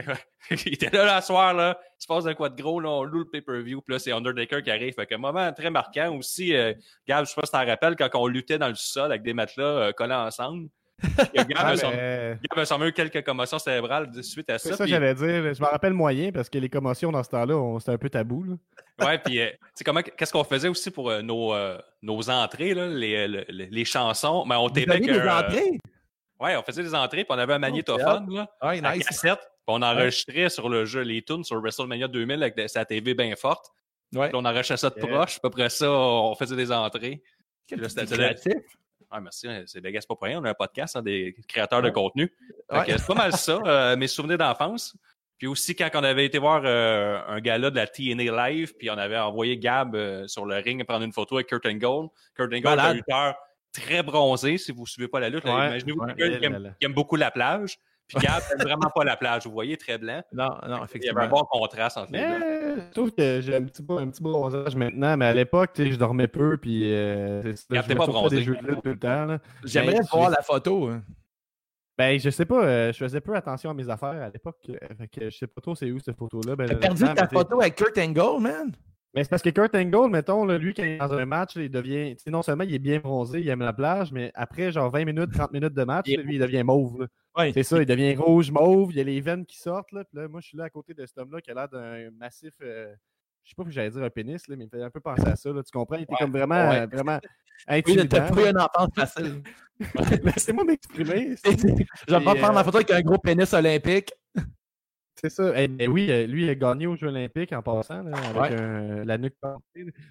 [0.66, 3.02] il était là le soir, là, il se passe un quoi de gros, là, on
[3.04, 4.94] loue le pay-per-view, puis là, c'est Undertaker qui arrive.
[4.94, 6.72] Fait que moment très marquant aussi, euh,
[7.06, 9.34] Gab, je sais pas si t'en rappelles, quand on luttait dans le sol avec des
[9.34, 10.68] matelas euh, collés ensemble.
[11.34, 14.58] Gab, Ah, a son- ben, Gab a sûrement eu quelques commotions cérébrales de suite à
[14.58, 14.76] c'est ça.
[14.76, 15.54] ça que j'allais dire.
[15.54, 18.10] Je me rappelle moyen parce que les commotions dans ce temps-là, on- c'était un peu
[18.10, 18.44] tabou.
[18.44, 18.54] là.
[19.06, 19.48] Ouais, puis euh,
[19.82, 23.44] comment qu'est-ce qu'on faisait aussi pour euh, nos, euh, nos entrées là, les, euh, le-
[23.48, 25.78] le- les chansons, mais on tapait avez que euh,
[26.38, 29.06] ouais, on faisait des entrées, puis on avait un magnétophone là, Ouais, à nice.
[29.06, 29.38] cassette,
[29.70, 33.70] on enregistrait sur le jeu les tunes sur WrestleMania 2000 avec sa TV bien forte.
[34.14, 34.28] Ouais.
[34.28, 35.06] Puis on enregistrait ça de Yeah.
[35.08, 37.22] proche, puis après ça, on faisait des entrées.
[37.68, 38.54] C'était- créatif.
[39.12, 41.34] Ouais, merci, hein, c'est des gars, pas pour rien, on a un podcast hein, des
[41.48, 42.32] créateurs de contenu.
[42.70, 42.84] Ouais.
[42.86, 44.96] C'est pas mal ça, euh, mes souvenirs d'enfance.
[45.36, 48.90] Puis aussi, quand on avait été voir euh, un gala de la TNA Live, puis
[48.90, 52.08] on avait envoyé Gab euh, sur le ring prendre une photo avec Kurt Angle.
[52.36, 53.34] Kurt Angle un lutteur
[53.72, 55.44] très bronzé, si vous ne suivez pas la lutte.
[55.44, 57.78] Ouais, Imaginez-vous ouais, quelqu'un qui aime beaucoup la plage.
[58.14, 60.22] Puis Gab n'aime vraiment pas la plage, vous voyez, très blanc.
[60.32, 62.26] Non, non, Il y avait un bon contraste entre les deux.
[62.26, 65.70] Mais je trouve que j'ai un petit, peu- un petit bronzage maintenant, mais à l'époque,
[65.74, 68.36] tu sais, je dormais peu, puis euh, c'est- Gab, je me pas bronzé.
[68.38, 69.24] des jeux de lutte tout le temps.
[69.26, 69.38] là.
[69.64, 70.88] J'aimerais Mais voir la photo.
[70.88, 71.02] hein.
[71.98, 74.56] Ben, je sais pas, euh, je faisais peu attention à mes affaires à l'époque.
[74.70, 76.56] euh, fait que je sais pas trop c'est où cette photo-là.
[76.56, 78.72] Ben, T'as perdu ta mais photo avec Kurt Angle, man?
[79.12, 81.56] Mais c'est parce que Kurt Angle, mettons, là, lui, quand il est dans un match,
[81.56, 82.14] là, il devient.
[82.16, 84.88] tu sais, Non seulement il est bien bronzé, il aime la plage, mais après, genre
[84.90, 87.00] 20 minutes, 30 minutes de match, Il lui, il devient mauve.
[87.02, 87.06] là.
[87.36, 87.52] Ouais.
[87.52, 89.92] C'est ça, il devient rouge, mauve, il y a les veines qui sortent.
[89.92, 91.68] Là, puis là, moi, je suis là à côté de cet homme-là qui a l'air
[91.68, 92.52] d'un massif.
[92.62, 92.92] euh,
[93.44, 95.00] je sais pas si j'allais dire un pénis, là, mais il me fait un peu
[95.00, 95.52] penser à ça.
[95.52, 95.96] là, tu comprends?
[95.96, 96.86] Il était comme vraiment, ouais.
[96.86, 97.18] vraiment
[97.68, 99.42] Oui, t'as eu une enfance facile.
[100.24, 101.34] Laissez-moi m'exprimer.
[101.44, 104.12] Je vais pas Et, prendre ma euh, photo avec un gros pénis olympique.
[105.22, 105.52] C'est ça.
[105.54, 108.40] Eh, mais oui, euh, lui, il a gagné aux Jeux Olympiques en passant, là, avec
[108.52, 108.60] Ouais.
[108.60, 109.34] un- la nuque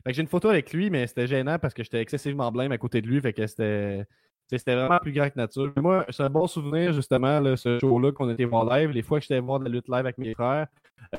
[0.05, 3.01] j'ai une photo avec lui, mais c'était gênant parce que j'étais excessivement blême à côté
[3.01, 3.19] de lui.
[3.19, 4.05] Fait que c'était.
[4.51, 5.71] C'était vraiment plus grand que nature.
[5.75, 8.89] Mais moi, c'est un bon souvenir, justement, là, ce show-là qu'on était voir live.
[8.89, 10.67] Les fois que j'étais voir de la lutte live avec mes frères.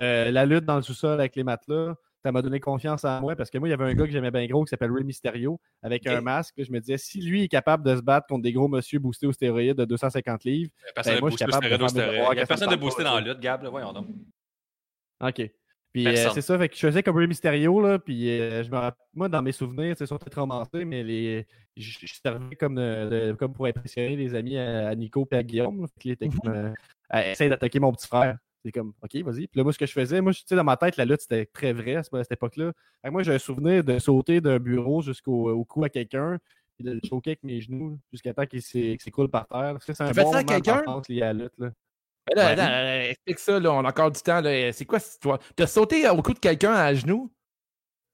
[0.03, 3.35] Euh, la lutte dans le sous-sol avec les matelas, ça m'a donné confiance en moi
[3.35, 5.05] parce que moi, il y avait un gars que j'aimais bien gros qui s'appelle Ray
[5.05, 6.55] Mysterio avec un masque.
[6.59, 9.27] Je me disais, si lui est capable de se battre contre des gros monsieur boostés
[9.27, 12.41] aux stéroïdes de 250 livres, Ben, moi, je suis capable de au faire Il n'y
[12.41, 13.63] a personne de boosté dans la lutte, Gab.
[13.63, 14.07] là, Voyons donc.
[15.23, 15.51] OK.
[15.93, 18.71] Puis euh, c'est ça, fait que je faisais comme Rey Mysterio, là, puis euh, je
[18.71, 21.47] me rapp- moi, dans mes souvenirs, c'est sont très romancés, mais les...
[21.77, 25.37] je, je servais comme, de- de- comme pour impressionner les amis à, à Nico et
[25.37, 25.81] à Guillaume.
[25.81, 25.87] là.
[25.89, 26.73] Fait qu'il était comme, euh,
[27.09, 28.39] à essayer d'attaquer mon petit frère.
[28.65, 29.47] C'est comme, OK, vas-y.
[29.49, 31.23] Puis là, moi, ce que je faisais, moi, tu sais, dans ma tête, la lutte,
[31.23, 32.73] c'était très vrai à ce- à cette époque-là.
[33.11, 36.39] Moi, j'ai un souvenir de sauter d'un bureau jusqu'au au cou à quelqu'un,
[36.77, 39.77] puis de le choquer avec mes genoux, jusqu'à temps qu'il s'é- qu'il s'écroule par terre.
[39.81, 41.03] Ça, c'est un Tu fais bon ça à moment quelqu'un?
[41.09, 41.71] lié à la lutte, là.
[42.29, 42.53] Mais là, Ouais.
[42.61, 44.41] attends, euh, explique ça, là, on a encore du temps.
[44.41, 44.73] là.
[44.73, 45.39] C'est quoi cette histoire?
[45.57, 47.33] T'as sauté au cou de quelqu'un à genoux?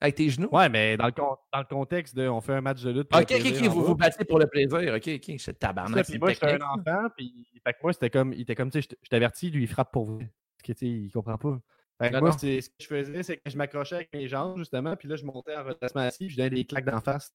[0.01, 0.49] Avec tes genoux?
[0.53, 3.09] Ouais, mais dans le, con- dans le contexte de on fait un match de lutte.
[3.09, 4.79] pour Ok, le ok, plaisir ok, en vous vous battez pour le plaisir.
[4.95, 6.05] Ok, ok, je Ça, tabarnak.
[6.05, 8.71] puis c'est moi, j'étais un enfant, puis fait que moi, c'était comme, il était comme,
[8.71, 10.19] tu sais, je t'avertis, lui, il frappe pour vous.
[10.19, 11.59] Parce que, tu sais, il comprend pas.
[12.01, 12.37] Fait que Non, moi, non.
[12.39, 15.17] c'est- ce que je faisais, c'est que je m'accrochais avec mes jambes, justement, puis là,
[15.17, 17.33] je montais en redressement assis, puis je donnais des claques d'en face.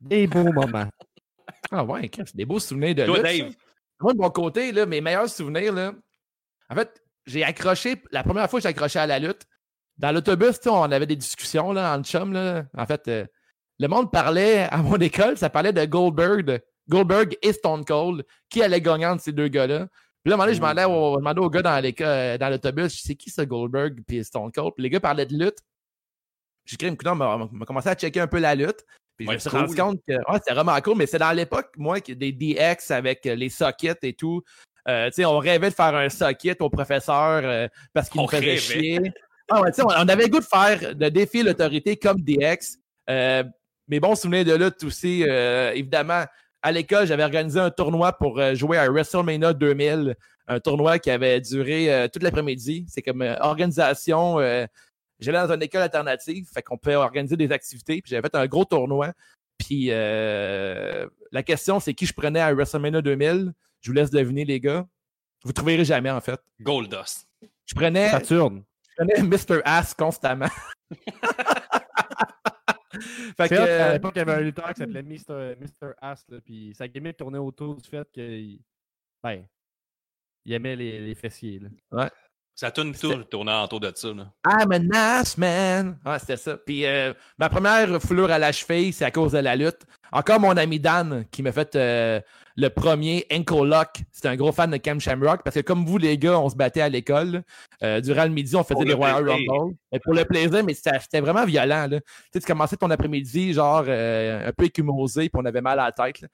[0.00, 0.88] Des beaux moments.
[1.70, 3.50] Ah ouais, c'est des beaux souvenirs de Toi, lutte, Dave.
[3.52, 3.56] ça.
[4.00, 5.92] Moi, de mon côté, là, mes meilleurs souvenirs, là,
[6.68, 9.42] en fait, j'ai accroché, la première fois que j'ai accroché à la lutte,
[9.96, 12.32] dans l'autobus, on avait des discussions là, en chum.
[12.32, 12.64] Là.
[12.76, 13.26] En fait, euh,
[13.78, 18.62] le monde parlait, à mon école, ça parlait de Goldberg, Goldberg et Stone Cold, qui
[18.62, 19.86] allait gagner entre ces deux gars-là.
[20.22, 22.38] Puis là, à un moment donné, je au, je demandais au gars dans, l'éco- euh,
[22.38, 24.72] dans l'autobus, c'est qui ce Goldberg puis Stone Cold?
[24.74, 25.58] Puis les gars parlaient de lutte.
[26.64, 28.84] J'ai créé une coup, on m'a commencé à checker un peu la lutte.
[29.16, 29.60] Puis je me suis cool.
[29.60, 32.90] rendu compte que ouais, c'était vraiment cool, mais c'est dans l'époque, moi, que des DX
[32.90, 34.42] avec euh, les sockets et tout.
[34.88, 38.56] Euh, on rêvait de faire un socket au professeur euh, parce qu'il nous faisait rêvait.
[38.58, 39.00] chier.
[39.48, 42.78] Ah ouais, on, on avait le goût de faire, de défier l'autorité comme DX.
[43.08, 43.44] Euh,
[43.88, 46.24] mes bons souvenirs de lutte aussi, évidemment,
[46.62, 50.16] à l'école, j'avais organisé un tournoi pour jouer à WrestleMania 2000,
[50.48, 52.86] un tournoi qui avait duré toute l'après-midi.
[52.88, 54.38] C'est comme organisation.
[55.20, 58.02] J'allais dans une école alternative, fait qu'on peut organiser des activités.
[58.02, 59.12] Puis j'avais fait un gros tournoi.
[59.58, 63.52] Puis euh, la question, c'est qui je prenais à WrestleMania 2000.
[63.80, 64.86] Je vous laisse deviner, les gars.
[65.42, 66.40] Vous ne trouverez jamais, en fait.
[66.60, 67.28] Goldust.
[67.66, 68.64] Je prenais, Saturne.
[68.88, 69.60] je prenais Mr.
[69.64, 70.48] Ass constamment.
[73.36, 75.54] fait C'est que, à euh, l'époque, il y avait un lutteur qui s'appelait Mr.
[75.60, 75.92] Mr.
[76.00, 78.60] Ass, là, puis sa gimmick tournait autour du fait qu'il
[79.22, 79.44] ben,
[80.44, 81.60] il aimait les, les fessiers.
[81.90, 82.10] Là.
[82.54, 84.08] Ça tourne tout tournant autour de ça.
[84.08, 84.30] Là.
[84.46, 85.98] I'm an ass man.
[86.04, 86.56] Ah, c'était ça.
[86.56, 89.80] Puis euh, ma première foulure à la cheville, c'est à cause de la lutte.
[90.12, 92.20] Encore mon ami Dan qui m'a fait euh,
[92.56, 93.88] le premier ankle lock.
[94.12, 96.54] C'était un gros fan de Cam Shamrock parce que comme vous les gars, on se
[96.54, 97.42] battait à l'école.
[97.82, 99.28] Euh, durant le midi, on faisait Pour des Royal.
[99.28, 99.74] Rumble.
[99.90, 101.88] Mais pour le plaisir, mais c'était c'était vraiment violent.
[101.90, 101.98] Là.
[102.00, 105.80] Tu sais, tu commençais ton après-midi genre euh, un peu écumosé puis on avait mal
[105.80, 106.20] à la tête.
[106.20, 106.28] là.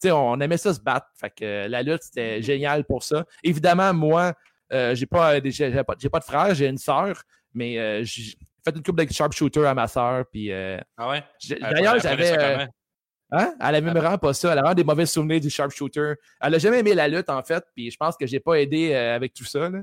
[0.00, 1.06] Tu sais, on aimait ça se battre.
[1.14, 3.26] Fait que euh, la lutte, c'était génial pour ça.
[3.42, 4.32] Évidemment, moi,
[4.72, 7.22] euh, j'ai pas, euh, j'ai pas, pas de frère, j'ai une sœur,
[7.54, 10.24] mais euh, j'ai fait une coupe de sharpshooter à ma sœur.
[10.30, 11.24] Puis euh, Ah ouais?
[11.60, 12.68] d'ailleurs, j'avais.
[13.32, 13.54] Hein?
[13.58, 14.48] Elle avait même vraiment pas ça.
[14.48, 16.14] Elle avait vraiment des mauvais souvenirs du sharpshooter.
[16.40, 17.64] Elle a jamais aimé la lutte, en fait.
[17.74, 19.68] Puis je pense que j'ai pas aidé avec tout ça.
[19.68, 19.80] là.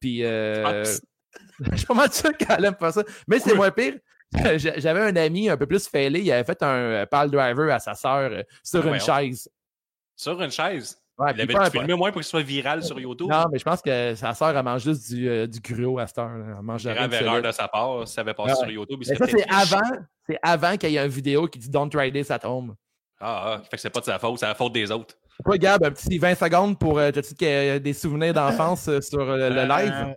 [0.00, 0.82] Puis Ah,
[1.72, 3.02] je suis pas mal sûr qu'elle aime pas ça.
[3.28, 3.94] Mais c'est moins pire.
[4.56, 6.20] J'a- J'avais un ami un peu plus fêlé.
[6.20, 9.48] Il avait fait un pile driver à sa sœur sur Ah, une chaise.
[10.16, 11.00] Sur une chaise?
[11.18, 13.28] Ouais, Il avait filmé au moins pour qu'il soit viral sur YouTube.
[13.30, 16.06] Non, mais je pense que sa sœur, elle mange juste du, euh, du gruau à
[16.06, 16.28] cette heure.
[16.30, 16.54] là.
[16.58, 17.46] Elle mange rien Grave de erreur solide.
[17.46, 18.08] de sa part.
[18.08, 18.56] Si ça avait passé Ouais.
[18.56, 19.96] sur YouTube, il Mais ça, c'est avant,
[20.26, 22.74] c'est avant qu'il y ait une vidéo qui dit Don't try this at home.
[23.20, 25.14] Ah, ah, fait que c'est pas de sa faute, c'est la faute des autres.
[25.44, 29.48] Toi, Gab, un petit 20 secondes pour euh, que- des souvenirs d'enfance euh, sur euh,
[29.50, 29.92] le live?
[29.94, 30.14] Euh,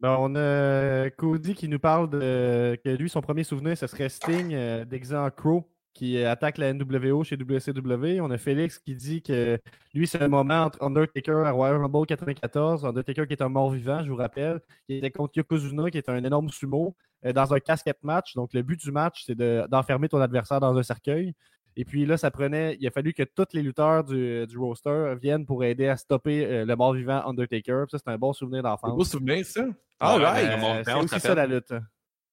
[0.00, 3.86] ben, on a euh, Cody qui nous parle de que lui, son premier souvenir, ce
[3.86, 4.84] serait Sting euh,
[5.14, 8.20] en Crow qui attaque la NWO chez WCW.
[8.20, 9.58] On a Félix qui dit que
[9.94, 12.84] lui, c'est un moment entre Undertaker à Royal Rumble 94.
[12.86, 16.22] Undertaker qui est un mort-vivant, je vous rappelle, qui était contre Yokozuna, qui est un
[16.22, 16.94] énorme sumo,
[17.26, 18.34] euh, dans un casquette match.
[18.34, 21.34] Donc, le but du match, c'est de- d'enfermer ton adversaire dans un cercueil.
[21.76, 25.14] Et puis là, ça prenait, il a fallu que tous les lutteurs du, du roster
[25.20, 27.84] viennent pour aider à stopper euh, le mort-vivant Undertaker.
[27.88, 29.10] Puis Ça, c'est un bon souvenir C'est un beau d'enfance.
[29.10, 29.62] souvenir, ça.
[29.64, 30.48] Ouais, right.
[30.50, 31.72] Euh, mon c'est aussi ça la lutte.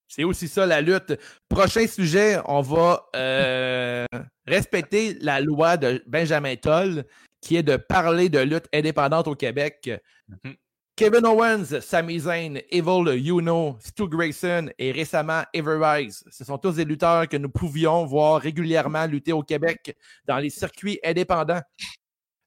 [0.07, 1.19] C'est aussi ça la lutte.
[1.49, 4.05] Prochain sujet, on va euh,
[4.47, 7.05] respecter la loi de Benjamin Toll,
[7.41, 9.89] qui est de parler de lutte indépendante au Québec.
[10.27, 10.55] Mhm.
[10.97, 16.23] Kevin Owens, Sami Zayn, Evil Uno, Stu Grayson et récemment Everrise.
[16.31, 20.49] Ce sont tous des lutteurs que nous pouvions voir régulièrement lutter au Québec dans les
[20.49, 21.59] circuits indépendants.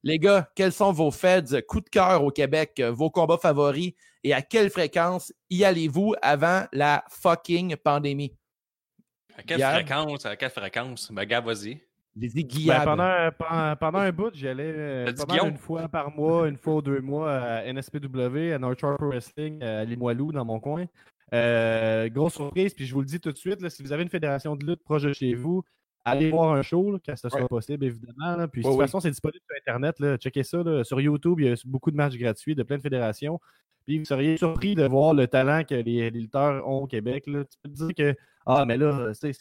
[0.03, 3.93] Les gars, quels sont vos feds, coups de cœur au Québec, vos combats favoris?
[4.25, 8.35] Et à quelle fréquence y allez-vous avant la fucking pandémie?
[9.37, 9.75] À quelle Gab?
[9.75, 10.27] fréquence?
[10.27, 11.13] À quelle fréquence?
[11.13, 11.81] Ben, Gab, vas-y.
[12.17, 12.31] Les
[12.67, 15.13] Ben, pendant, un- pendant, pendant un bout, j'y allais euh,
[15.47, 19.09] une fois par mois, une fois ou deux mois à NSPW, à North Shore Pro
[19.09, 20.87] Wrestling, à Limoilou, dans mon coin.
[21.33, 24.03] Euh, grosse surprise, puis je vous le dis tout de suite, là, si vous avez
[24.03, 25.63] une fédération de lutte proche de chez vous,
[26.11, 27.49] allez voir un show là, quand ce sera Ouais.
[27.49, 28.37] possible, évidemment.
[28.37, 28.49] là.
[28.49, 28.85] Puis de toute oui.
[28.85, 29.99] façon, c'est disponible sur Internet.
[30.01, 30.17] Là.
[30.17, 30.63] Checkez ça.
[30.85, 33.41] Sur YouTube, il y a beaucoup de matchs gratuits de plein de fédérations.
[33.87, 37.25] Puis vous seriez surpris de voir le talent que les, les lutteurs ont au Québec.
[37.25, 39.33] Tu peux te dire que Ah, mais là, c'est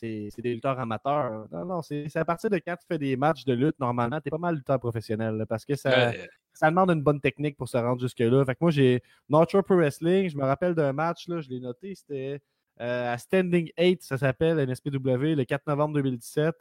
[0.42, 1.48] des lutteurs amateurs.
[1.52, 4.28] Non, non, c'est à partir de quand tu fais des matchs de lutte, normalement, tu
[4.28, 5.46] es pas mal lutteur professionnel.
[5.50, 6.12] parce que ça,
[6.54, 8.44] ça demande une bonne technique pour se rendre jusque-là.
[8.46, 10.30] Fait que moi, j'ai Shore Pro Wrestling.
[10.30, 12.42] Je me rappelle d'un match, là, je l'ai noté, c'était
[12.80, 16.56] à Standing 8, ça s'appelle, NSPW, le 4 novembre 2017,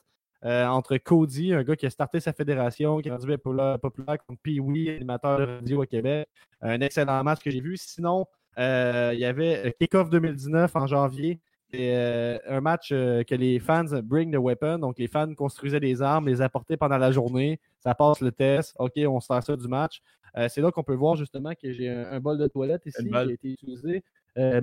[0.45, 4.19] euh, entre Cody, un gars qui a starté sa fédération, qui est rendu populaire, populaire
[4.27, 6.29] contre Pee-Wee, animateur de radio à Québec.
[6.61, 7.77] Un excellent match que j'ai vu.
[7.77, 8.27] Sinon,
[8.59, 11.41] euh, il y avait euh, Kickoff 2019 en janvier.
[11.73, 14.79] C'est euh, un match euh, que les fans bring the weapon.
[14.79, 17.61] Donc, les fans construisaient des armes, les apportaient pendant la journée.
[17.81, 18.75] Ça passe le test.
[18.79, 20.01] OK, on se sert ça du match.
[20.37, 23.09] Euh, c'est là qu'on peut voir justement que j'ai un, un bol de toilette ici
[23.09, 24.05] qui a été utilisé.
[24.39, 24.61] Euh,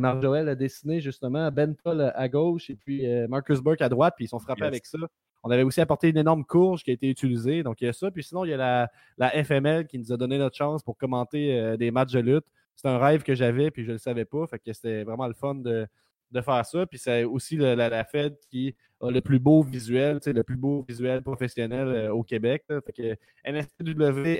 [0.47, 4.25] a dessiné justement Ben Toll à gauche et puis euh, Marcus Burke à droite, puis
[4.25, 4.67] ils sont frappés Yes.
[4.67, 4.99] avec ça.
[5.43, 7.63] On avait aussi apporté une énorme courge qui a été utilisée.
[7.63, 8.09] Donc, il y a ça.
[8.11, 10.97] Puis sinon, il y a la, la FML qui nous a donné notre chance pour
[10.97, 12.45] commenter euh, des matchs de lutte.
[12.75, 14.47] C'est un rêve que j'avais, puis je ne le savais pas.
[14.47, 15.85] Fait que c'était vraiment le fun de,
[16.31, 16.85] de faire ça.
[16.85, 20.55] Puis c'est aussi le- la, la Fed qui a le plus beau visuel, le plus
[20.55, 22.63] beau visuel professionnel euh, au Québec.
[22.69, 22.79] là.
[22.85, 23.15] Fait que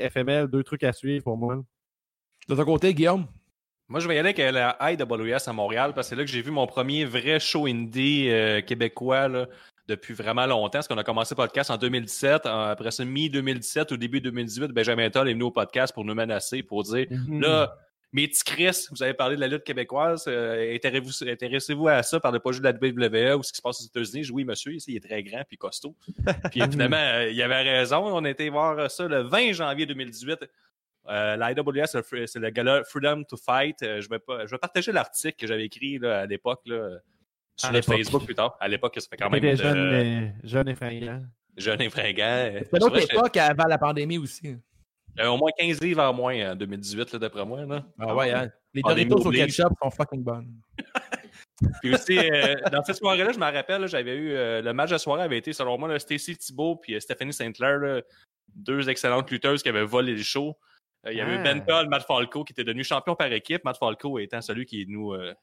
[0.09, 1.61] FML, deux trucs à suivre pour moi.
[2.47, 3.25] De ton côté, Guillaume?
[3.89, 6.23] Moi, je vais y aller avec euh, la IWS à Montréal parce que c'est là
[6.23, 9.47] que j'ai vu mon premier vrai show indie euh, québécois là,
[9.87, 10.79] depuis vraiment longtemps.
[10.79, 12.45] Parce qu'on a commencé le podcast en 2017.
[12.45, 16.15] Euh, Après ça, mi-2017 ou début 2018, Benjamin Toll est venu au podcast pour nous
[16.15, 17.75] menacer, pour dire là,
[18.13, 20.77] mes petits Chris, vous avez parlé de la lutte québécoise, euh,
[21.25, 23.85] intéressez-vous à ça, parlez pas juste de la WWE ou ce qui se passe aux
[23.85, 24.23] États-Unis.
[24.23, 25.95] Je dis, Oui, monsieur, il est très grand puis costaud.
[26.51, 28.05] puis finalement, euh, il avait raison.
[28.05, 30.45] On a été voir ça le 20 janvier 2018.
[31.09, 33.81] Euh, la IWS, c'est le gala Freedom to Fight.
[33.83, 37.83] Euh, je, vais pas, je vais partager l'article que j'avais écrit là, à l'époque sur.
[37.83, 38.55] Facebook plus tard.
[38.59, 41.21] À l'époque, ça fait quand même T'étais euh, jeune, jeune et fringant.
[41.57, 42.51] jeune et fringant.
[42.59, 44.55] C'était une autre époque avant la pandémie aussi.
[45.15, 47.65] J'avais au moins 15 livres en moins en 2018, là, d'après moi.
[47.65, 47.85] Là.
[47.99, 48.49] Ah ouais, hein?
[48.73, 50.55] Les Doritos au ketchup sont fucking bonnes.
[51.81, 54.97] Puis aussi, euh, dans cette soirée-là, je me rappelle, j'avais eu euh, le match de
[54.97, 58.01] soirée avait été, selon moi, Stacy Thibault puis euh, Stephanie Saint-Clair,
[58.55, 60.57] deux excellentes lutteuses qui avaient volé le show.
[61.05, 61.43] Euh, il y avait Ah.
[61.43, 63.63] Ben Toll, Matt Falco, qui était devenu champion par équipe.
[63.63, 65.33] Matt Falco étant celui qui nous euh,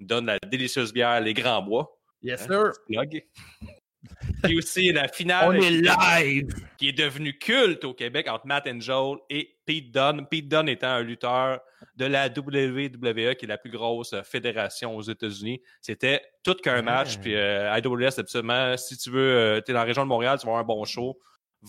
[0.00, 1.96] donne la délicieuse bière Les Grands Bois.
[2.22, 2.72] Yes, sir.
[2.86, 3.24] Plug.
[4.42, 6.48] Puis aussi la finale On est qui, live!
[6.76, 10.26] qui est devenue culte au Québec entre Matt Angel et Pete Dunne.
[10.30, 11.60] Pete Dunne étant un lutteur
[11.96, 15.62] de la WWE, qui est la plus grosse fédération aux États-Unis.
[15.80, 17.16] C'était tout qu'un match.
[17.18, 20.44] Puis euh, IWS, absolument, si tu veux, tu es dans la région de Montréal, tu
[20.46, 21.18] vas avoir un bon show.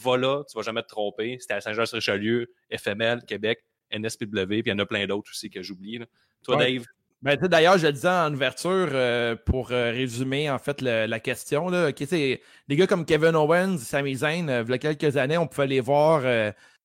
[0.04, 1.38] Va là, tu vas jamais te tromper.
[1.40, 3.60] C'était à Saint-Jean-sur-Richelieu, FML, Québec,
[3.92, 6.00] NSPW, puis il y en a plein d'autres aussi que j'oublie.
[6.44, 6.74] Toi, Ouais.
[6.74, 6.86] Dave,
[7.22, 11.20] Ben, D'ailleurs, je le disais en ouverture euh, pour euh, résumer en fait le- la
[11.20, 11.70] question.
[11.70, 11.92] Là.
[11.92, 15.66] Des gars comme Kevin Owens, Sami Zayn, euh, il y a quelques années, on pouvait
[15.68, 16.22] les voir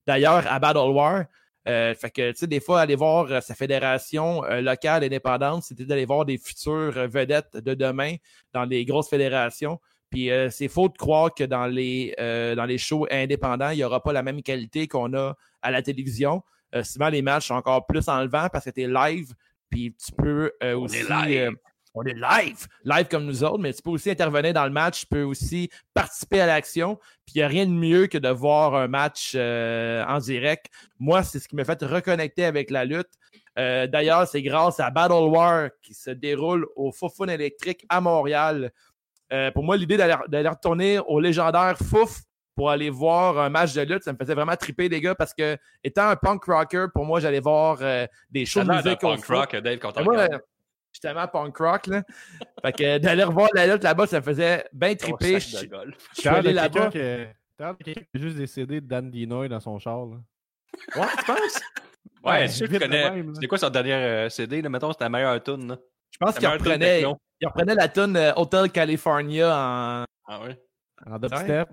[0.07, 1.25] d'ailleurs à Battle War.
[1.65, 7.07] Fait que, des fois, aller voir sa fédération locale indépendante, c'était d'aller voir des futures
[7.07, 8.15] vedettes de demain
[8.53, 9.79] dans les grosses fédérations.
[10.11, 13.77] Puis euh, c'est faux de croire que dans les, euh, dans les shows indépendants, il
[13.77, 16.43] n'y aura pas la même qualité qu'on a à la télévision.
[16.75, 19.33] Euh, souvent, les matchs sont encore plus enlevants parce que tu es live,
[19.69, 20.97] puis tu peux euh, On aussi.
[20.97, 21.41] est live.
[21.49, 21.51] euh,
[21.93, 25.01] on est live, live comme nous autres, mais tu peux aussi intervenir dans le match,
[25.01, 26.95] tu peux aussi participer à l'action.
[27.25, 30.67] Puis il n'y a rien de mieux que de voir un match euh, en direct.
[30.99, 33.09] Moi, c'est ce qui m'a fait reconnecter avec la lutte.
[33.59, 38.71] Euh, D'ailleurs, c'est grâce à Battle War qui se déroule au Foufoune électrique à Montréal.
[39.31, 42.21] Euh, pour moi, l'idée d'aller d'aller retourner au légendaire Fouf
[42.55, 45.33] pour aller voir un match de lutte, ça me faisait vraiment triper, les gars, parce
[45.33, 48.99] que étant un punk rocker, pour moi, j'allais voir euh, des shows t'as de musique
[48.99, 50.27] punk rock, Dave, quand moi,
[50.91, 51.87] justement punk rock.
[51.87, 52.03] Là.
[52.61, 55.35] Fait que d'aller revoir la lutte là-bas, ça me faisait bien triper.
[55.35, 55.95] Oh, Je golf.
[56.15, 56.89] je suis allé là-bas.
[56.89, 59.79] que- t'as l'air de quelqu'un qui a juste des CD de Dan Dinoy dans son
[59.79, 60.05] char.
[60.05, 60.17] Là.
[60.95, 61.61] Ouais, tu penses?
[62.23, 63.23] Ouais, Ouais, de connais.
[63.33, 64.61] C'était quoi son dernier euh, CD?
[64.61, 64.69] Là?
[64.69, 65.77] Mettons, c'était la meilleure tune.
[66.11, 67.01] Je pense qu'il reprenait,
[67.41, 70.61] il reprenait la tune euh, Hotel California en, Ah ouais?
[71.05, 71.69] En dubstep.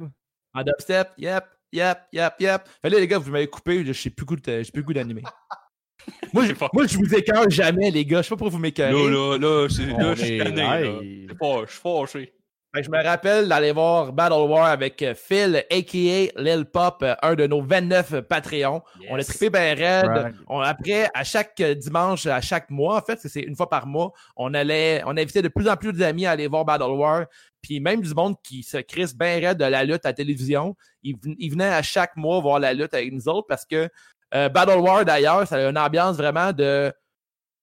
[0.55, 1.09] en dubstep.
[1.19, 2.63] Yep, yep, yep, yep.
[2.81, 5.23] Fait là, les gars, vous m'avez coupé, je sais plus le goût plus goût d'animer.
[6.33, 8.23] moi, je, moi, je vous écœure jamais, les gars.
[8.23, 8.93] Je sais pas pourquoi vous m'écœurez.
[8.93, 9.63] Là, là, là,
[9.99, 11.27] là, je suis tanné.
[11.27, 12.35] Je suis fâ- je suis fâché.
[12.79, 16.41] Fait que je me rappelle d'aller voir Battle War avec euh, Phil, a.k.a.
[16.41, 18.83] Lil Pop, euh, un de nos 29 Patreons.
[19.11, 20.35] On a trippé bien raide.
[20.47, 23.89] On- après, à chaque euh, dimanche, à chaque mois, en fait, c'est une fois par
[23.89, 27.25] mois, on allait, on invitait de plus en plus d'amis à aller voir Battle War.
[27.63, 30.77] Puis même du monde qui se crisse bien raide de la lutte à la télévision,
[31.03, 33.89] ils, ils venaient à chaque mois voir la lutte avec nous autres parce que
[34.37, 36.93] euh, Battle War, d'ailleurs, ça a une ambiance vraiment de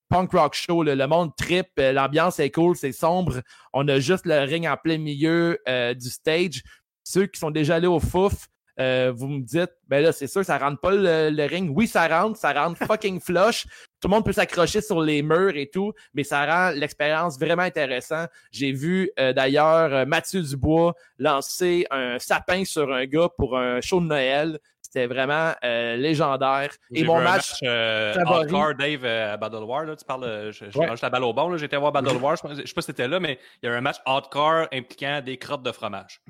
[0.10, 0.84] punk rock show.
[0.84, 0.96] là.
[0.96, 3.41] Le monde trip, euh, l'ambiance est cool, c'est sombre.
[3.74, 6.62] On a juste le ring en plein milieu euh, du stage.
[7.04, 8.48] Ceux qui sont déjà allés au Fouf,
[8.80, 11.72] euh, vous me dites, ben là, c'est sûr, ça rentre pas le, le ring.
[11.76, 13.65] Oui, ça rentre, ça rentre fucking flush.
[14.02, 17.63] Tout le monde peut s'accrocher sur les murs et tout, mais ça rend l'expérience vraiment
[17.63, 18.30] intéressante.
[18.52, 24.02] J'ai vu euh, d'ailleurs Mathieu Dubois lancer un sapin sur un gars pour un show
[24.02, 24.60] de Noël.
[24.95, 26.69] C'était vraiment euh, légendaire.
[26.93, 29.84] Et mon match, euh, hardcore, Dave, euh, à Battle War.
[29.84, 30.88] Là, tu parles, je, je Ouais.
[31.01, 31.49] la balle au bon.
[31.49, 31.58] là.
[31.58, 32.38] J'étais voir Battle War.
[32.38, 35.19] Je, je sais pas si c'était là, mais il y a un match hardcore impliquant
[35.21, 36.21] des crottes de fromage.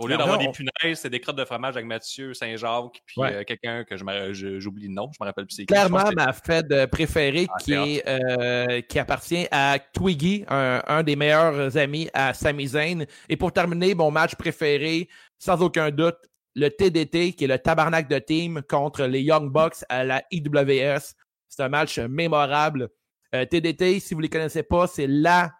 [0.00, 3.34] Au lieu d'avoir des punaises, c'est des crottes de fromage avec Mathieu Saint-Jacques, puis Ouais.
[3.34, 5.66] euh, quelqu'un que j'oublie le nom, je me rappelle plus c'est qui.
[5.66, 11.14] clairement ma fête préférée Ah, qui, est, euh, qui appartient à Twiggy, un, un des
[11.14, 13.04] meilleurs amis à Sami Zayn.
[13.28, 16.16] Et pour terminer, mon match préféré, sans aucun doute,
[16.54, 21.14] le TDT, qui est le tabarnak de team contre les Young Bucks à la IWS.
[21.48, 22.88] C'est un match mémorable.
[23.34, 25.52] Euh, TDT, si vous ne les connaissez pas, c'est la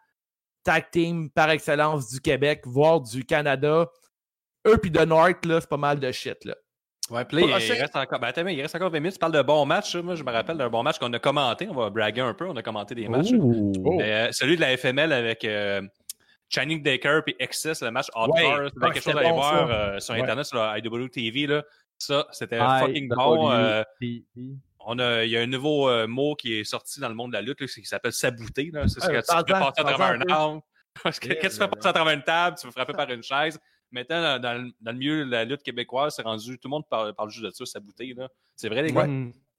[0.64, 3.87] tag team par excellence du Québec, voire du Canada.
[4.66, 6.44] Eux puis de North, là, c'est pas mal de shit.
[6.44, 6.55] Là.
[7.11, 9.14] Ouais, puis là, il- reste encore, ben, attends, mais il reste encore 20 minutes.
[9.14, 9.96] Tu parles de bons matchs.
[9.96, 11.68] Moi, je me rappelle d'un bon match qu'on a commenté.
[11.68, 12.46] On va braguer un peu.
[12.46, 13.33] On a commenté des matchs.
[13.33, 15.83] Mais, euh, celui de la FML avec euh,
[16.55, 18.37] Channing Decker et Excess, le match hardcore.
[18.37, 20.21] Ouais, c'était ouais, quelque chose à aller bon, voir euh, sur Ouais.
[20.23, 21.47] Internet, sur la IWTV.
[21.47, 21.65] Là.
[21.99, 23.51] Ça, c'était Ah, fucking bon.
[23.53, 23.83] euh,
[24.81, 27.31] on a, il y a un nouveau euh, mot qui est sorti dans le monde
[27.31, 28.71] de la lutte là, qui s'appelle sabouter.
[28.73, 28.88] là.
[28.88, 30.62] C'est ce que tu fais passer à travers un arbre.
[31.03, 33.59] Parce que tu fais passer à travers une table, tu veux frapper par une chaise.
[33.91, 36.59] Maintenant, dans, dans le- dans le milieu de la lutte québécoise, c'est rendu.
[36.59, 38.12] Tout le monde parle, parle juste de ça, sabouter.
[38.17, 38.29] là.
[38.57, 39.07] C'est vrai, les gars?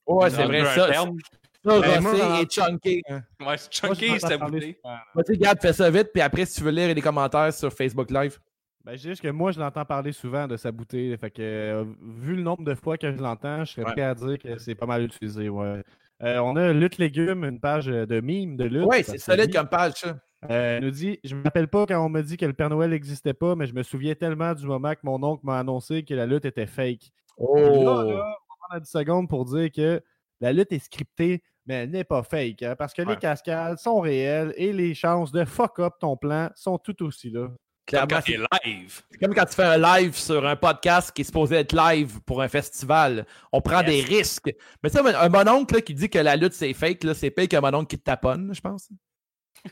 [0.06, 0.60] Ouais, C'est vrai.
[0.62, 1.18] un Ça, terme.
[1.65, 3.02] Ça, Ben, moi, et Chunky.
[3.10, 3.21] hein.
[3.39, 4.78] Ouais, c'est chunky, sabouter.
[4.82, 5.04] souvent, là.
[5.15, 8.10] Vas-y, Gab, fais ça vite, puis après, si tu veux lire les commentaires sur Facebook
[8.12, 8.39] Live.
[8.86, 11.15] Ben, je dis juste que moi, je l'entends parler souvent de sabouter.
[11.17, 13.91] Fait que, euh, vu le nombre de fois que je l'entends, je serais Ouais.
[13.93, 15.47] prêt à dire que c'est pas mal utilisé.
[15.47, 15.82] Ouais.
[16.21, 18.86] Euh, on a Lutte Légumes, une page euh, de mime de lutte.
[18.89, 20.17] Oui, c'est solide comme page, ça.
[20.49, 22.89] euh, nous dit Je me rappelle pas quand on m'a dit que le Père Noël
[22.91, 26.13] n'existait pas, mais je me souviens tellement du moment que mon oncle m'a annoncé que
[26.13, 27.12] la lutte était fake.
[27.38, 27.56] Oh!
[27.56, 28.36] Là, là, on va
[28.69, 30.02] prendre 10 secondes pour dire que
[30.41, 32.62] la lutte est scriptée, mais elle n'est pas fake.
[32.63, 33.13] hein, parce que Ouais.
[33.13, 37.30] les cascades sont réelles et les chances de fuck up ton plan sont tout aussi
[37.30, 37.47] là.
[37.47, 38.38] Comme Clairement, quand c'est
[38.69, 39.02] live.
[39.12, 42.21] c'est comme quand tu fais un live sur un podcast qui est supposé être live
[42.21, 43.26] pour un festival.
[43.52, 43.86] On prend Yes.
[43.88, 44.56] des risques.
[44.82, 47.49] Mais ça, un mononcle là, qui dit que la lutte c'est fake, là, c'est pire
[47.49, 48.88] qu'un mononcle qui te taponne, je pense.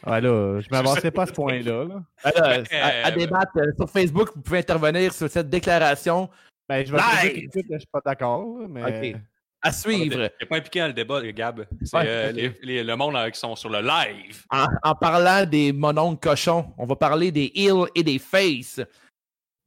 [0.06, 1.86] Ouais, là, je m'avançais pas à ce point-là.
[1.86, 2.04] là.
[2.24, 6.30] Alors, à, à débattre euh, sur Facebook, vous pouvez intervenir sur cette déclaration.
[6.68, 9.14] Ben, je vais te dire que je suis pas d'accord, mais.
[9.14, 9.22] Ok.
[9.62, 10.30] À suivre.
[10.40, 11.68] T'es pas impliqué dans le débat, Gab.
[11.84, 14.44] C'est Ouais, euh, les- les- le monde euh, qui sont sur le live.
[14.50, 18.82] En, en parlant des mononcles cochons, on va parler des heels et des faces.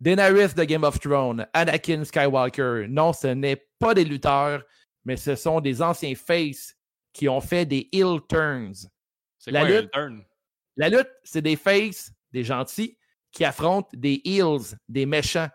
[0.01, 2.87] Daenerys de Game of Thrones, Anakin Skywalker.
[2.89, 4.65] Non, ce n'est pas des lutteurs,
[5.05, 6.75] mais ce sont des anciens faces
[7.13, 8.89] qui ont fait des heel turns.
[9.39, 10.25] C'est quoi lutte- un turn?
[10.77, 12.99] La lutte, c'est des faces, des gentils,
[13.31, 15.49] qui affrontent des heels, des méchants.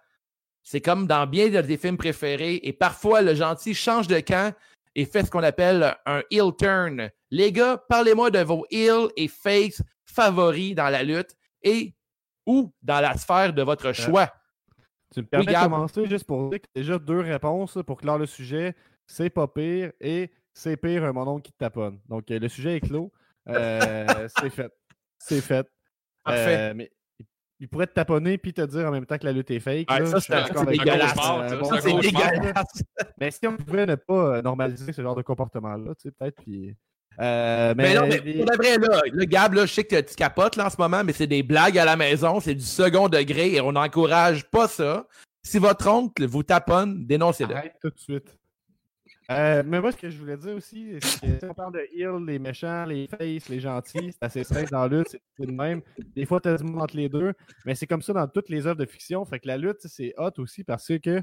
[0.72, 4.54] C'est comme dans bien de tes films préférés, et parfois le gentil change de camp
[4.94, 7.10] et fait ce qu'on appelle un heel turn.
[7.32, 11.96] Les gars, parlez-moi de vos heels et faces favoris dans la lutte et
[12.46, 14.32] ou dans la sphère de votre choix.
[15.12, 15.72] Tu me permets de Gab?
[15.72, 18.76] commencer juste pour dire que déjà deux réponses pour clore le sujet.
[19.08, 22.00] C'est pas pire et c'est pire un mononcle qui te taponne.
[22.08, 23.12] Donc, euh, le sujet est clos.
[23.48, 24.06] Euh,
[24.40, 24.72] c'est fait.
[25.18, 25.68] C'est fait.
[26.24, 26.58] Parfait.
[26.58, 26.92] Euh, mais
[27.60, 29.90] il- pourrait te taponner puis te dire en même temps que la lutte est fake.
[29.92, 30.06] Ouais, là.
[30.06, 32.84] ça, c'est- dégueulasse, Euh, ça, bon, dégueulasse.
[33.20, 36.42] Mais si on pouvait ne pas euh, normaliser ce genre de comportement-là, tu sais, peut-être,
[36.42, 36.76] puis...
[37.20, 40.00] euh, Mais, mais, non, mais pour de vrai, là, le Gab, là, je sais que
[40.02, 42.64] tu capotes là, en ce moment, mais c'est des blagues à la maison, c'est du
[42.64, 45.06] second degré et on n'encourage pas ça.
[45.44, 47.56] Si votre oncle vous taponne, dénoncez-le.
[47.56, 48.38] Arrête tout de suite.
[49.30, 52.40] Euh, mais moi, ce que je voulais dire aussi, c'est que parle de heal, les
[52.40, 55.82] méchants, les faces, les gentils, c'est assez simple dans la lutte, c'est le même.
[56.16, 58.86] Des fois, tu entre les deux, mais c'est comme ça dans toutes les œuvres de
[58.86, 59.24] fiction.
[59.26, 61.22] Fait que la lutte, c'est hot aussi parce que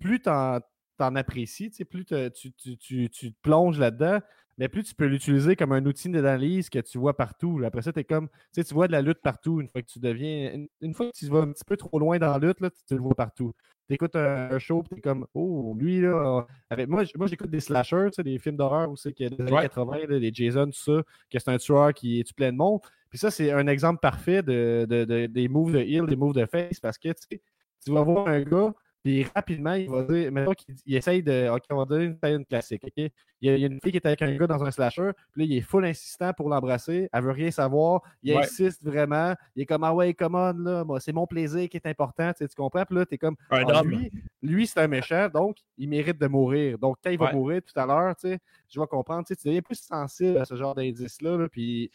[0.00, 0.60] plus t'en
[1.00, 4.18] en apprécies, plus tu, tu, tu, tu te plonges là-dedans,
[4.58, 7.62] mais plus tu peux l'utiliser comme un outil d'analyse que tu vois partout.
[7.64, 10.52] Après ça, es comme, tu vois de la lutte partout une fois que tu deviens.
[10.52, 12.70] Une, une fois que tu vas un petit peu trop loin dans la lutte, là,
[12.70, 13.54] tu le vois partout.
[13.88, 16.46] Tu écoutes un, un show, tu es comme, oh, lui, là.
[16.68, 19.62] avec, moi, j'écoute des slashers, des films d'horreur aussi, qui des années Ouais.
[19.62, 22.80] 80, là, des Jason, tout ça, que c'est un tueur qui tue plein de monde.
[23.08, 26.34] Puis ça, c'est un exemple parfait de, de- de- des moves de heal, des moves
[26.34, 28.74] de face, parce que tu vas voir un gars,
[29.04, 32.18] puis rapidement, il va dire, maintenant qu'il il essaye de, ok, on va donner une,
[32.22, 32.92] une classique, ok?
[32.96, 33.10] Il
[33.42, 35.10] y, a, il y a une fille qui est avec un gars dans un slasher,
[35.32, 38.36] puis là, il est full insistant pour l'embrasser, elle veut rien savoir, il Ouais.
[38.36, 41.76] insiste vraiment, il est comme, ah ouais, come on, là, moi, c'est mon plaisir qui
[41.76, 42.84] est important, tu sais, tu comprends?
[42.84, 44.10] Puis là, t'es comme, Un ah, lui,
[44.42, 46.78] lui c'est un méchant, donc il mérite de mourir.
[46.78, 47.28] Donc, quand il va Ouais.
[47.28, 48.38] mourir tout à l'heure, tu sais,
[48.68, 51.90] je vais comprendre, tu sais, tu deviens plus sensible à ce genre d'indices-là, là, puis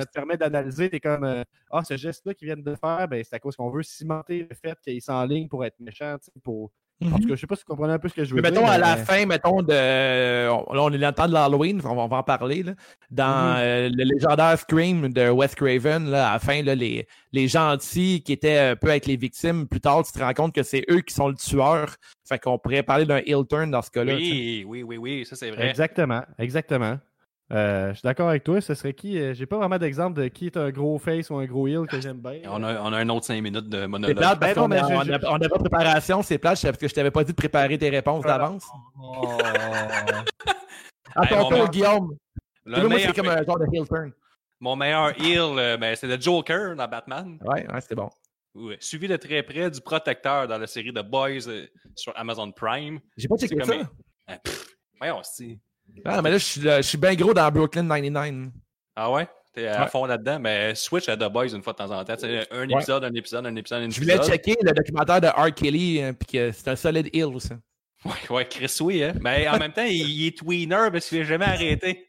[0.00, 0.88] ça te permet d'analyser.
[0.90, 3.70] T'es comme euh, Ah, ce geste-là qu'ils viennent de faire, ben, c'est à cause qu'on
[3.70, 6.16] veut cimenter le fait qu'ils sont en ligne pour être méchants.
[6.18, 6.70] tu sais, Pour...
[7.02, 8.42] En tout cas, je sais pas si vous comprenez un peu ce que je veux
[8.42, 8.60] Mais dire.
[8.60, 10.48] mettons, à la fin, mettons, de.
[10.50, 12.62] on- Là, on est dans le temps de l'Halloween, on va, en parler.
[12.62, 12.72] Là.
[13.10, 13.56] Dans Mhm.
[13.58, 18.22] euh, le légendaire Scream de Wes Craven, là, à la fin, là, les, les gentils
[18.22, 20.84] qui étaient un peu avec les victimes, plus tard, tu te rends compte que c'est
[20.90, 21.94] eux qui sont le tueur.
[22.28, 24.14] Fait qu'on pourrait parler d'un heel turn dans ce cas-là.
[24.14, 25.68] Oui, oui, oui, oui, ça c'est vrai.
[25.70, 26.98] Exactement, exactement.
[27.52, 28.60] Euh, je suis d'accord avec toi.
[28.60, 31.36] Ce serait qui euh, J'ai pas vraiment d'exemple de qui est un gros face ou
[31.36, 32.40] un gros heel que j'aime bien.
[32.46, 34.16] On a, on a un autre 5 minutes de C'est monologue.
[34.16, 36.68] plate parce Ben qu'on a- on a- on n'a pas de préparation, c'est plate c'est
[36.68, 38.38] parce que je t'avais pas dit de préparer tes réponses Voilà.
[38.38, 38.66] d'avance.
[39.02, 39.38] Oh.
[41.16, 42.16] À Hey, Guillaume.
[42.64, 44.12] Le Moi, meilleur- c'est comme un genre de heel turn.
[44.60, 47.38] Mon meilleur heel, euh, ben, c'est le Joker dans Batman.
[47.44, 48.10] Ouais, ouais, c'est bon.
[48.54, 48.76] Ouais.
[48.80, 53.00] Suivi de très près du protecteur dans la série The Boys euh, sur Amazon Prime.
[53.16, 53.74] J'ai pas checké comme ça.
[53.74, 53.90] un-
[54.28, 55.58] Ah, pff, voyons, c'est.
[56.04, 58.48] Ah, mais là, je suis, là, je suis bien gros dans Brooklyn 99.
[58.96, 59.28] Ah ouais?
[59.52, 59.88] T'es à Ouais.
[59.88, 62.14] fond là-dedans, mais switch à The Boys une fois de temps en temps.
[62.18, 62.72] C'est un Ouais.
[62.72, 64.32] épisode, un épisode, un épisode, un Je voulais épisode.
[64.32, 65.52] checker le documentaire de R.
[65.54, 67.56] Kelly, hein, puis que c'est un solide heel, ça.
[68.04, 69.12] Ouais, ouais, Chris, oui, hein.
[69.20, 72.06] Mais en même temps, il, il est tweener parce qu'il n'a jamais arrêté.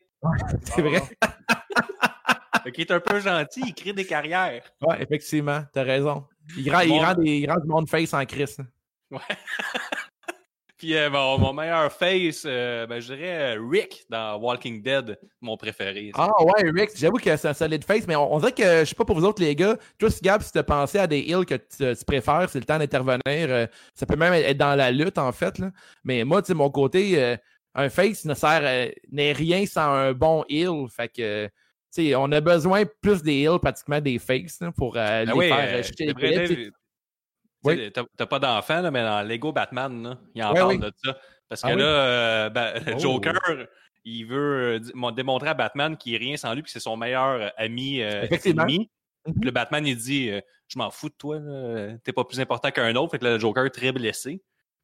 [0.64, 1.02] C'est vrai.
[2.64, 4.62] Fait qu'il est un peu gentil, il crée des carrières.
[4.82, 6.26] Ouais, effectivement, t'as raison.
[6.56, 8.58] Il rend, il rend, des, il rend du monde face en crise.
[8.60, 8.66] hein.
[9.10, 9.20] Ouais.
[10.82, 15.16] Puis euh, mon, mon meilleur face, euh, ben, je dirais euh, Rick dans Walking Dead,
[15.40, 16.10] mon préféré.
[16.16, 18.86] Ah ouais, Rick, j'avoue que c'est un solide face, mais on, on dirait que, je
[18.86, 21.46] sais pas pour vous autres les gars, toi, Gab, si tu pensé à des heals
[21.46, 23.22] que tu, tu préfères, c'est le temps d'intervenir.
[23.28, 25.60] euh, ça peut même être dans la lutte, en fait.
[25.60, 25.70] Là.
[26.04, 27.38] Mais moi, tu sais, mon côté,
[27.76, 30.88] un face ne sert n'est rien sans un bon heal.
[30.90, 31.52] Fait que, tu
[31.92, 35.34] sais, on a besoin plus des heals, pratiquement des faces, là, pour euh, Ben les
[35.34, 36.72] oui, faire euh, euh,
[37.64, 40.80] T'as pas d'enfant, là, mais dans Lego Batman, là, il en parle oui.
[40.80, 41.18] de ça.
[41.48, 41.80] Parce que Ah oui?
[41.82, 43.00] là, euh, ben, Oh.
[43.00, 43.68] Joker,
[44.04, 47.42] il veut euh, démontrer à Batman qu'il est rien sans lui, puis c'est son meilleur
[47.42, 48.90] euh, ami euh, ennemi.
[49.28, 49.44] Mhm.
[49.44, 50.32] Le Batman, il dit
[50.68, 51.40] Je m'en fous de toi,
[52.04, 53.12] t'es pas plus important qu'un autre.
[53.12, 54.42] Fait que là, le Joker est très blessé.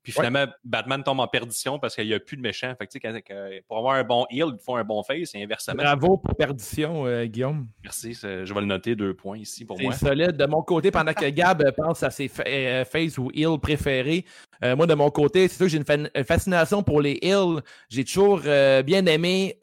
[0.07, 0.25] Puis Ouais.
[0.25, 2.73] finalement, Batman tombe en perdition parce qu'il n'y a plus de méchants.
[2.79, 5.03] Fait que, tu sais, quand- quand- pour avoir un bon heal, il faut un bon
[5.03, 5.75] face et inversement.
[5.83, 7.67] Bravo pour perdition, euh, Guillaume.
[7.83, 9.91] Merci, je vais le noter deux points ici pour C'est moi.
[9.93, 10.37] solide.
[10.37, 14.23] De mon côté, pendant que Gab pense à ses euh, face ou heal préférés,
[14.63, 17.19] euh, moi, de mon côté, c'est sûr que j'ai une, fa- une fascination pour les
[17.21, 17.61] heals.
[17.89, 19.57] J'ai toujours euh, bien aimé.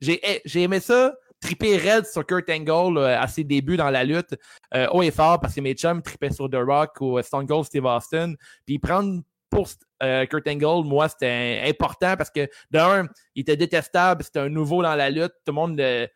[0.00, 1.14] j'ai aimé ça.
[1.40, 4.36] Triper Red sur Kurt Angle euh, à ses débuts dans la lutte,
[4.76, 7.64] euh, haut et fort, parce que mes chums tripaient sur The Rock ou Stone Cold
[7.64, 8.34] Steve Austin.
[8.64, 9.20] Puis prendre
[9.52, 9.68] pour
[10.02, 14.82] euh, Kurt Angle, moi, c'était important parce que, d'un, il était détestable, c'était un nouveau
[14.82, 15.32] dans la lutte.
[15.44, 16.06] Tout le monde, euh,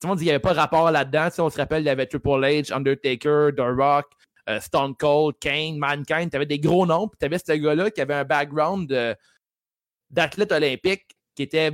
[0.00, 1.28] tout le monde dit qu'il n'y avait pas de rapport là-dedans.
[1.30, 4.06] Sais, on se rappelle, il y avait Triple H, Undertaker, The Rock,
[4.48, 6.30] euh, Stone Cold, Kane, Mankind.
[6.30, 7.08] Tu avais des gros noms.
[7.08, 9.16] Puis tu avais ce gars-là qui avait un background
[10.10, 11.72] d'athlète olympique qui était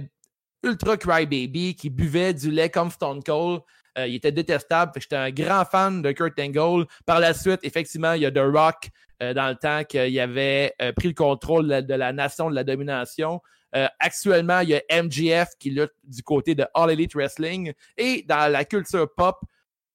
[0.62, 3.60] ultra crybaby, qui buvait du lait comme Stone Cold.
[4.00, 4.92] Euh, il était détestable.
[4.96, 6.86] J'étais un grand fan de Kurt Angle.
[7.06, 8.90] Par la suite, effectivement, il y a The Rock
[9.22, 12.50] euh, dans le temps qu'il avait euh, pris le contrôle de la, de la nation,
[12.50, 13.40] de la domination.
[13.76, 17.72] Euh, actuellement, il y a MGF qui lutte du côté de All Elite Wrestling.
[17.96, 19.36] Et dans la culture pop,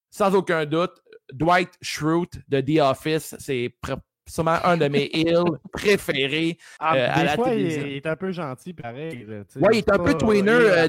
[0.09, 0.93] sans aucun doute,
[1.33, 3.73] Dwight Schrute de The Office, c'est
[4.27, 6.57] sûrement un de mes heels préférés.
[6.79, 7.85] Ah, à des la fois, il, télévision.
[7.87, 9.25] il est un peu gentil, pareil.
[9.27, 9.43] là.
[9.55, 10.87] Ouais, il est un pas, peu tweener,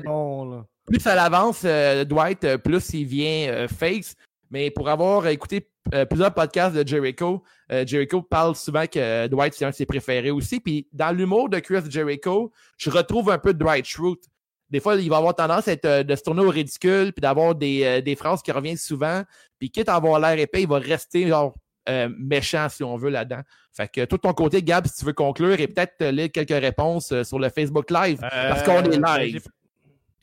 [0.87, 4.15] Plus ça avance, euh, Dwight, euh, plus il vient euh, face.
[4.51, 5.69] Mais pour avoir écouté
[6.09, 10.59] plusieurs podcasts de Jericho, Jericho parle souvent que Dwight, c'est un de ses préférés aussi.
[10.61, 14.25] Puis dans l'humour de Chris Jericho, je retrouve un peu Dwight Schrute.
[14.71, 17.57] Des fois, il va avoir tendance à être, de se tourner au ridicule, puis d'avoir
[17.57, 19.23] des, des phrases qui reviennent souvent.
[19.59, 21.55] Puis quitte à avoir l'air épais, il va rester genre
[21.89, 23.43] euh, méchant, si on veut, là-dedans.
[23.73, 27.13] Fait que tout ton côté, Gab, si tu veux conclure et peut-être lire quelques réponses
[27.13, 29.47] euh, sur le Facebook Live, parce qu'on est Euh, ben, live.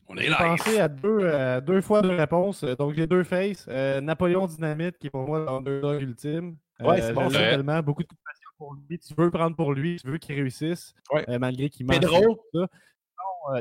[0.07, 0.37] On est là.
[0.37, 2.63] pensé à deux, euh, deux fois deux réponses.
[2.63, 3.65] Euh, Donc, j'ai deux faces.
[3.69, 6.57] Euh, Napoléon Dynamite, qui est pour moi l'underdog ultime.
[6.79, 7.81] Ouais, c'est bon, tellement.
[7.81, 8.99] Beaucoup de compassion pour lui.
[8.99, 9.97] Tu veux prendre pour lui.
[10.01, 10.93] Tu veux qu'il réussisse.
[11.11, 11.23] Ouais.
[11.29, 11.99] euh, malgré qu'il manque.
[12.01, 12.35] Pedro.
[12.53, 12.67] tout ça.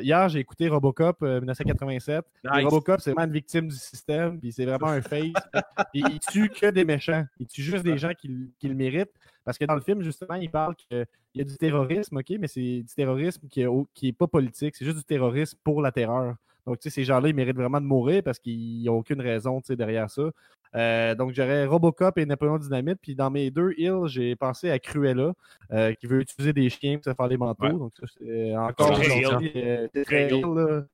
[0.01, 2.25] Hier, j'ai écouté Robocop euh, 1987.
[2.45, 2.65] Et Nice.
[2.65, 4.39] Robocop, c'est vraiment une victime du système.
[4.39, 5.33] Puis c'est vraiment un face.
[5.93, 7.25] Puis il tue que des méchants.
[7.41, 8.29] Il tue juste des gens qui
[8.63, 9.13] le méritent.
[9.45, 12.47] Parce que dans le film, justement, il parle qu'il y a du terrorisme, OK, mais
[12.49, 14.77] c'est du terrorisme qui est, au- qui est pas politique.
[14.77, 16.37] C'est juste du terrorisme pour la terreur.
[16.65, 19.61] Donc, tu sais, ces gens-là, ils méritent vraiment de mourir parce qu'ils n'ont aucune raison,
[19.61, 20.31] tu sais, derrière ça.
[20.77, 22.99] Euh, donc, j'aurais Robocop et Napoléon Dynamite.
[23.03, 25.33] Puis dans mes deux heals, j'ai pensé à Cruella,
[25.73, 27.65] euh, qui veut utiliser des chiens pour se faire les manteaux.
[27.65, 27.73] Ouais.
[27.73, 30.85] Donc, ça, c'est encore Très aujourd'hui, euh, c'est très là.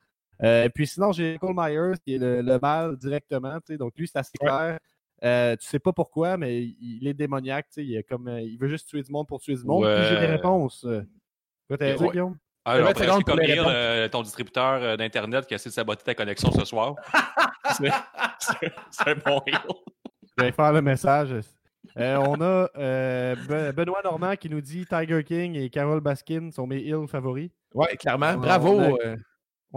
[0.42, 3.56] Euh, puis sinon, j'ai Cole Myers, qui est le, le mal directement.
[3.56, 3.76] tu sais.
[3.76, 4.48] Donc, lui, c'est assez Ouais.
[4.48, 4.78] clair.
[5.24, 7.66] Euh, tu sais pas pourquoi, mais il, est démoniaque.
[7.68, 7.84] tu sais.
[7.84, 9.84] Il, est comme, euh, il veut juste tuer du monde pour tuer du monde.
[9.84, 10.84] Puis j'ai des réponses.
[10.84, 11.02] Euh,
[11.66, 12.08] Quoi, t'as dit.
[12.08, 12.36] Guillaume?
[12.64, 13.66] Ah, va être presque secondes pour comme réponses.
[13.74, 16.94] euh, ton distributeur euh, d'Internet qui a essayé de saboter ta connexion ce soir.
[17.76, 17.90] C'est
[18.38, 19.58] c'est- c'est un bon heel.
[20.38, 21.34] Je vais faire le message.
[21.98, 26.50] Euh, on a euh, Be- Benoît Normand qui nous dit Tiger King et Carole Baskin
[26.50, 27.50] sont mes heals favoris.
[27.74, 28.34] Ouais, clairement.
[28.38, 28.70] Bravo.
[28.80, 29.16] on a- euh,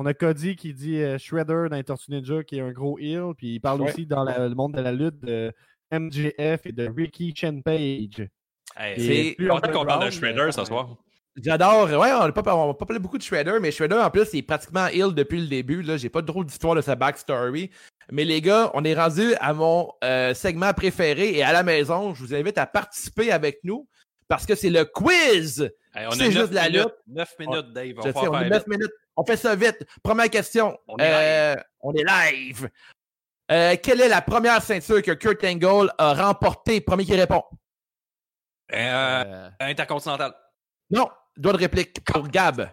[0.04, 2.98] On a Cody qui dit euh, Shredder dans les Tortues Ninja qui est un gros
[2.98, 3.34] heal.
[3.38, 3.92] Puis il parle Ouais.
[3.92, 5.54] aussi dans la- le monde de la lutte de
[5.92, 8.28] MJF et de Ricky Chen Page.
[8.76, 10.96] Hey, C'est- plus content qu'on parle de Shredder mais- ce soir.
[11.36, 11.84] J'adore.
[11.88, 14.42] Ouais, on n'a pas, pas parlé beaucoup de Shredder, mais Shredder, en plus, il est
[14.42, 15.84] pratiquement ill depuis le début.
[15.84, 15.98] Là.
[15.98, 17.70] J'ai pas trop d'histoire de sa backstory.
[18.12, 22.16] Mais les gars, on est rendu à mon euh, segment préféré et à la maison,
[22.16, 23.88] je vous invite à participer avec nous
[24.28, 25.72] parce que c'est le quiz.
[25.94, 26.94] Hey, on C'est a juste 9 la minutes, lutte.
[27.08, 27.94] 9 minutes, Dave.
[27.98, 28.52] On sais, on faire a vite.
[28.54, 28.92] 9 minutes.
[29.18, 29.86] On fait ça vite.
[30.02, 30.78] Première question.
[30.88, 32.70] On est Euh, on est live.
[33.52, 36.80] Euh, quelle est la première ceinture que Kurt Angle a remportée?
[36.80, 37.44] Premier qui répond.
[38.72, 40.34] Euh, Euh, Intercontinental.
[40.90, 41.10] Non.
[41.38, 42.70] Doigt de réplique pour Gab.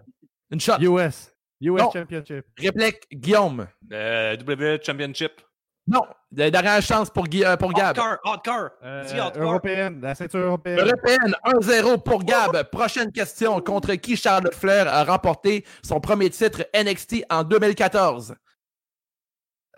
[0.50, 0.74] Une shot.
[0.80, 1.32] US.
[1.60, 1.90] US Non.
[1.90, 2.46] Championship.
[2.56, 3.66] Réplique Guillaume.
[3.92, 5.40] Euh, WWE Championship.
[5.88, 6.02] Non.
[6.36, 7.98] La Dernière chance pour, Gui- euh, pour Gab.
[7.98, 8.70] Hardcore, hardcore.
[8.84, 10.00] Euh, européenne.
[10.02, 10.78] La ceinture européenne.
[10.80, 12.62] Européenne, 1-0 pour Gab.
[12.70, 13.60] Prochaine question.
[13.60, 18.34] Contre qui Charlotte Flair a remporté son premier titre NXT en 2014?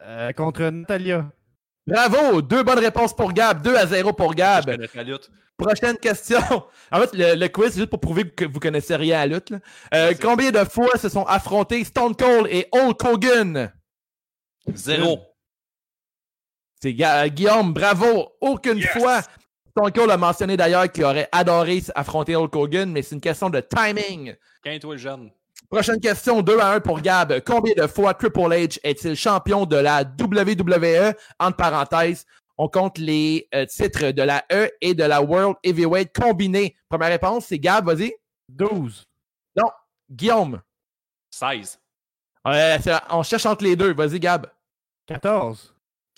[0.03, 1.27] Euh, contre Natalia.
[1.87, 2.43] Bravo!
[2.43, 3.63] Deux bonnes réponses pour Gab.
[3.63, 4.65] 2 à 0 pour Je Gab.
[4.65, 5.31] connais la lutte.
[5.57, 6.41] Prochaine question.
[6.91, 9.35] En fait, le, le quiz, c'est juste pour prouver que vous connaissez rien à la
[9.37, 9.53] lutte.
[9.95, 13.73] Euh, combien de fois se sont affrontés Stone Cold et Hulk Hogan?
[14.75, 15.21] Zéro.
[16.83, 18.31] C'est euh, Guillaume, bravo!
[18.41, 18.89] Aucune Yes!
[18.91, 19.21] fois.
[19.71, 23.51] Stone Cold a mentionné d'ailleurs qu'il aurait adoré affronter Hulk Hogan, mais c'est une question
[23.51, 24.35] de timing.
[24.65, 25.31] Quinte-toi le jeune.
[25.71, 27.41] Prochaine question, 2 à 1 pour Gab.
[27.47, 31.15] Combien de fois Triple H est-il champion de la WWE?
[31.39, 32.27] Entre parenthèses,
[32.59, 36.75] on compte les euh, titres de la E et de la World Heavyweight combinés.
[36.89, 38.13] Première réponse, c'est Gab, vas-y.
[38.49, 39.07] 12.
[40.11, 40.61] Guillaume.
[41.31, 41.79] 16.
[42.49, 43.95] Euh, c'est- on cherche entre les deux.
[43.95, 44.49] Vas-y, Gab.
[45.07, 45.73] 14.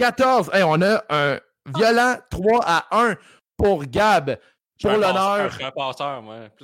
[0.06, 0.50] 14.
[0.52, 1.38] Hey, on a un
[1.76, 3.14] violent 3 à 1
[3.56, 4.36] pour Gab.
[4.80, 5.50] Pour l'honneur.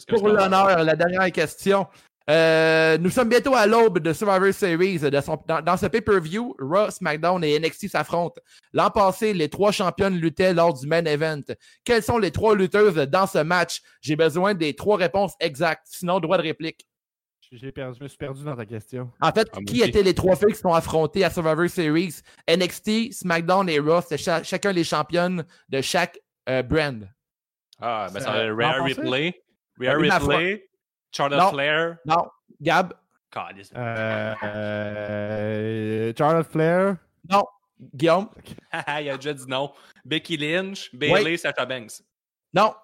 [0.09, 1.87] Pour l'honneur, la dernière question.
[2.29, 4.99] Euh, nous sommes bientôt à l'aube de Survivor Series.
[4.99, 8.41] De son- dans, dans ce pay-per-view, Raw, SmackDown et NXT s'affrontent.
[8.73, 11.41] L'an passé, les trois championnes luttaient lors du main event.
[11.85, 13.83] Quelles sont les trois lutteuses dans ce match?
[14.03, 15.87] J'ai besoin des trois réponses exactes.
[15.87, 16.89] Sinon, droit de réplique.
[17.51, 19.11] J'ai perdu, je me suis perdu dans ta question.
[19.23, 22.21] En fait, Ah, qui étaient les trois filles qui sont affrontées à Survivor Series?
[22.47, 26.19] NXT, SmackDown et Raw, c'était cha- chacun les championnes de chaque
[26.49, 27.09] euh, brand.
[27.81, 28.95] Ah, ben Ça- ça l'an Rare passé?
[29.01, 29.43] Ripley.
[29.81, 30.11] Rare Oui.
[30.11, 30.69] Ripley.
[31.11, 31.51] Charlotte Non.
[31.51, 31.97] Flair.
[32.05, 32.27] Non,
[32.61, 32.93] Gab?
[33.77, 36.97] Euh, euh, Charlotte Flair?
[37.95, 38.29] Guillaume,
[39.01, 39.73] Il a déjà dit non.
[40.05, 42.03] Becky Lynch, Bailey, Sasha Banks.
[42.53, 42.75] non.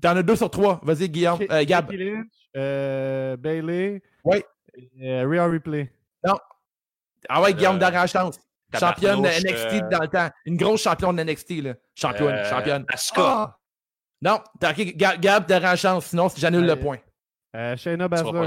[0.00, 0.80] T'en as deux sur trois.
[0.82, 1.38] Vas-y, Guillaume.
[1.50, 1.86] Euh, Gab.
[1.88, 2.26] Becky Lynch,
[2.56, 4.02] euh, Bailey.
[4.24, 4.42] Oui.
[5.02, 5.90] Euh, Rhea Ripley.
[7.28, 8.38] Ah ouais, Guillaume, Euh, dernière chance.
[8.78, 10.28] Championne de NXT euh, dans le temps.
[10.44, 11.74] Une grosse championne de NXT, là.
[11.94, 12.84] Championne, Euh, championne.
[12.88, 13.22] Asuka.
[13.24, 13.58] Ah!
[14.20, 16.06] Non, t'as ok, Ga- Gab, dernière chance.
[16.06, 16.98] Sinon, j'annule le Euh, point.
[17.56, 18.46] Euh, Shayna Baszler.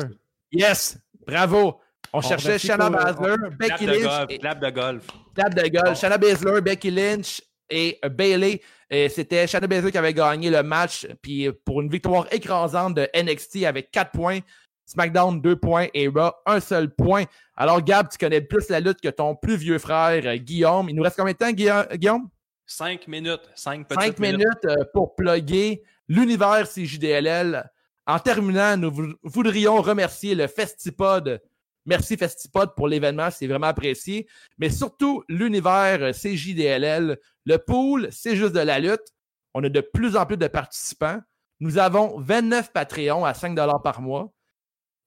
[0.52, 0.98] Yes!
[1.26, 1.80] Bravo!
[2.14, 4.26] On cherchait Shanna Baszler, Clap Becky de Lynch, golf.
[4.30, 5.08] et, Clap de golf.
[5.36, 5.84] clap de golf.
[5.86, 5.96] Bon.
[5.96, 8.62] Shanna Baszler, Becky Lynch et Bailey.
[8.90, 11.08] Et c'était Shanna Baszler qui avait gagné le match.
[11.22, 14.40] Puis pour une victoire écrasante de NXT avec 4 points.
[14.86, 17.26] SmackDown, 2 points et Raw, un seul point.
[17.58, 20.88] Alors, Gab, tu connais plus la lutte que ton plus vieux frère, euh, Guillaume.
[20.90, 22.30] Il nous reste combien de temps, Guilla- Guillaume?
[22.66, 23.50] 5 minutes.
[23.54, 27.70] 5 petites 5 minutes euh, pour plugger l'univers CJDLL.
[28.06, 31.42] En terminant, nous vou- voudrions remercier le Festipod.
[31.88, 34.28] Merci Festipod pour l'événement, c'est vraiment apprécié.
[34.58, 37.18] Mais surtout, l'univers euh, CJDLL.
[37.46, 39.14] Le pool, c'est juste de la lutte.
[39.54, 41.22] On a de plus en plus de participants.
[41.62, 44.34] Nous avons 29 Patreons à 5 par mois.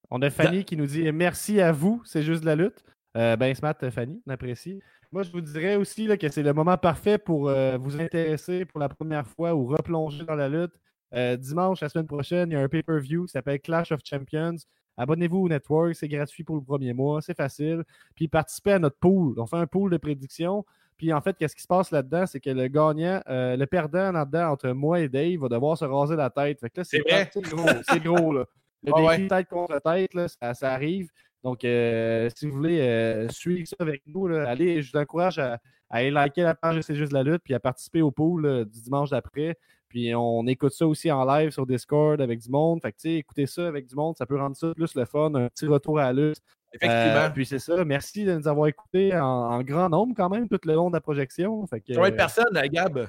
[0.10, 2.84] On a Fanny qui nous dit merci à vous, c'est juste de la lutte.
[3.18, 4.80] Euh, ben, smart, Fanny, on apprécie.
[5.12, 8.64] Moi, je vous dirais aussi là, que c'est le moment parfait pour euh, vous intéresser
[8.66, 10.72] pour la première fois ou replonger dans la lutte.
[11.14, 14.56] Euh, dimanche, la semaine prochaine, il y a un pay-per-view qui s'appelle Clash of Champions.
[14.98, 17.84] Abonnez-vous au network, c'est gratuit pour le premier mois, c'est facile.
[18.16, 19.40] Puis participez à notre pool.
[19.40, 20.66] On fait un pool de prédictions.
[20.98, 22.26] Puis en fait, qu'est-ce qui se passe là-dedans?
[22.28, 25.86] C'est que le gagnant, euh, le perdant là-dedans entre moi et Dave va devoir se
[25.86, 26.60] raser la tête.
[26.60, 27.68] Fait que là, c'est gros.
[27.90, 28.46] C'est gros, là.
[28.84, 31.10] Le Ah défi tête contre tête, là, ça, ça arrive.
[31.44, 35.38] Donc, euh, si vous voulez euh, suivre ça avec nous, là, allez, je vous encourage
[35.38, 35.54] à,
[35.90, 38.46] à aller liker la page de C'est juste la lutte, puis à participer au pool
[38.46, 39.58] là, du dimanche d'après.
[39.92, 42.82] Puis on écoute ça aussi en live sur Discord avec du monde.
[42.82, 45.04] Fait que, tu sais, écoutez ça avec du monde, ça peut rendre ça plus le
[45.06, 46.40] fun, un petit retour à la lutte.
[46.74, 47.26] Effectivement.
[47.26, 47.84] Euh, puis c'est ça.
[47.84, 50.96] Merci de nous avoir écoutés en, en grand nombre quand même tout le long de
[50.96, 51.68] la projection.
[51.68, 53.08] Fait que, Combien de personnes, euh, Gab?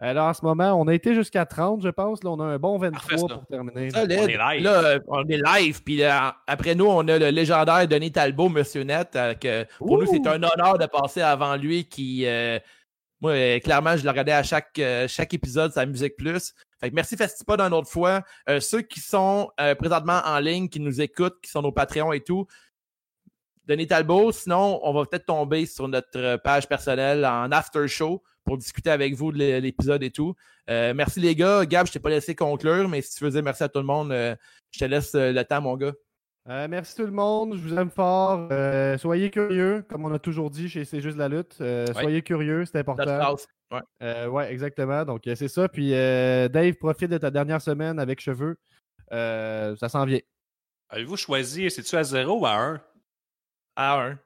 [0.00, 2.22] alors, en ce moment, on a été jusqu'à 30, je pense.
[2.24, 3.34] Là, on a un bon 23 Parfait, ça.
[3.34, 3.90] pour terminer.
[3.90, 4.18] Solide.
[4.20, 4.64] On est live.
[4.64, 5.82] Là, euh, on est live.
[5.84, 6.10] Puis euh,
[6.48, 9.14] après nous, on a le légendaire Denis Talbot, Monsieur Net.
[9.16, 12.24] euh, que pour nous, c'est un honneur de passer avant lui qui.
[12.26, 12.58] euh,
[13.20, 16.54] moi, euh, clairement, je le regardais à chaque, euh, chaque épisode, sa Musique Plus.
[16.80, 18.22] Fait que merci Festipod une autre fois.
[18.48, 22.12] Euh, ceux qui sont euh, présentement en ligne, qui nous écoutent, qui sont nos Patreons
[22.12, 22.46] et tout,
[23.66, 24.32] Denis Talbot.
[24.32, 29.14] Sinon, on va peut-être tomber sur notre page personnelle en after show pour discuter avec
[29.14, 30.34] vous de l'é- l'épisode et tout.
[30.70, 31.66] Euh, merci les gars.
[31.66, 33.84] Gab, je t'ai pas laissé conclure, mais si tu veux dire merci à tout le
[33.84, 34.34] monde, euh,
[34.70, 35.92] je te laisse euh, le temps, mon gars.
[36.48, 38.48] Euh, merci tout le monde, je vous aime fort.
[38.50, 41.56] Euh, soyez curieux, comme on a toujours dit chez C'est juste la lutte.
[41.60, 42.00] Euh, Ouais.
[42.02, 43.36] Soyez curieux, c'est important.
[43.70, 43.80] Ouais.
[44.02, 45.04] Euh, ouais, exactement.
[45.04, 45.68] Donc euh, c'est ça.
[45.68, 48.56] Puis euh, Dave, profite de ta dernière semaine avec cheveux.
[49.12, 50.20] Euh, ça s'en vient.
[50.88, 52.80] Avez-vous choisi, c'est-tu à 0 ou à 1?
[53.76, 54.18] À un.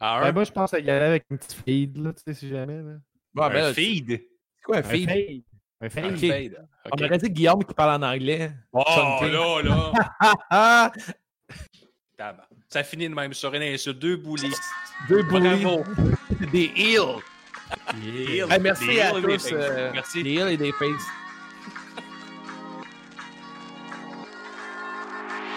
[0.00, 0.22] À 1?
[0.22, 2.80] Ben, moi, je pense y aller avec une petite feed, là, tu sais, si jamais.
[2.80, 2.94] Là.
[3.34, 4.08] Bon, un ben, là, feed?
[4.08, 5.10] C'est quoi un Un feed?
[5.82, 6.08] Un fade.
[6.08, 6.18] Un Ok.
[6.20, 6.68] fade.
[6.98, 8.52] On aurait dit Guillaume qui parle en anglais.
[8.72, 9.30] Oh, Chunky.
[9.32, 9.92] là,
[10.50, 10.92] là.
[12.20, 12.34] Ah!
[12.68, 13.98] Ça finit de même sur une insulte.
[13.98, 14.52] Deux boulis.
[15.08, 15.22] Deux.
[15.22, 15.84] Bravo.
[16.52, 17.22] Des heels.
[18.02, 19.48] Des Hey, merci heels à des tous.
[19.52, 20.22] euh, Merci.
[20.22, 21.06] Des heels et des faces.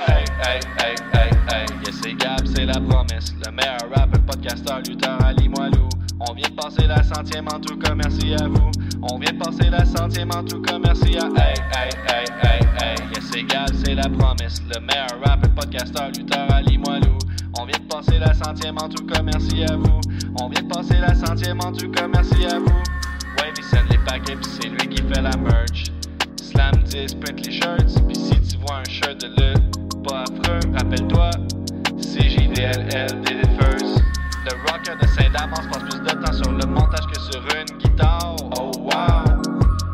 [0.07, 4.79] Hey, hey, hey, hey, hey, yes c'est Gab, c'est la promesse Le meilleur rapper, podcasteur,
[4.87, 5.89] lutteur, Ali Moilou
[6.29, 8.71] On vient de passer la centième en tout cas, merci à vous.
[9.01, 12.59] On vient de passer la centième en tout cas, merci à Hey, hey, hey, hey,
[12.79, 14.61] hey, yes Gab, c'est la promesse.
[14.73, 17.17] Le meilleur rapper, podcasteur, lutteur, Ali Moilou
[17.59, 19.99] On vient de passer la centième en tout cas, merci à vous.
[20.39, 22.83] On vient de passer la centième en tout cas, merci à vous.
[23.37, 25.85] Ouais, il send les paquets pis c'est lui qui fait la merch.
[26.41, 30.59] Slam 10, print les shirts, pis si tu vois un shirt de lutte pas affreux,
[30.73, 31.31] rappelle-toi,
[31.99, 32.29] c'est
[33.59, 34.10] first.
[34.43, 38.35] Le rocker de Saint-Damas passe plus de temps sur le montage que sur une guitare.
[38.57, 39.41] Oh wow!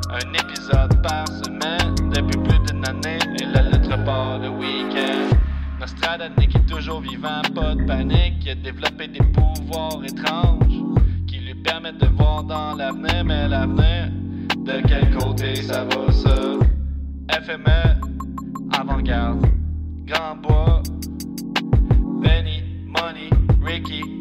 [0.09, 5.35] Un épisode par semaine depuis plus d'une année et la lettre part le week-end.
[5.81, 10.81] Nostradamus qui est toujours vivant, pas de panique, il a développé des pouvoirs étranges
[11.27, 14.11] qui lui permettent de voir dans l'avenir, mais l'avenir,
[14.55, 17.41] de quel côté ça va ça?
[17.41, 17.99] FME,
[18.79, 19.45] avant-garde,
[20.05, 20.81] Grand Bois,
[22.21, 23.29] Benny, Money,
[23.61, 24.16] Ricky,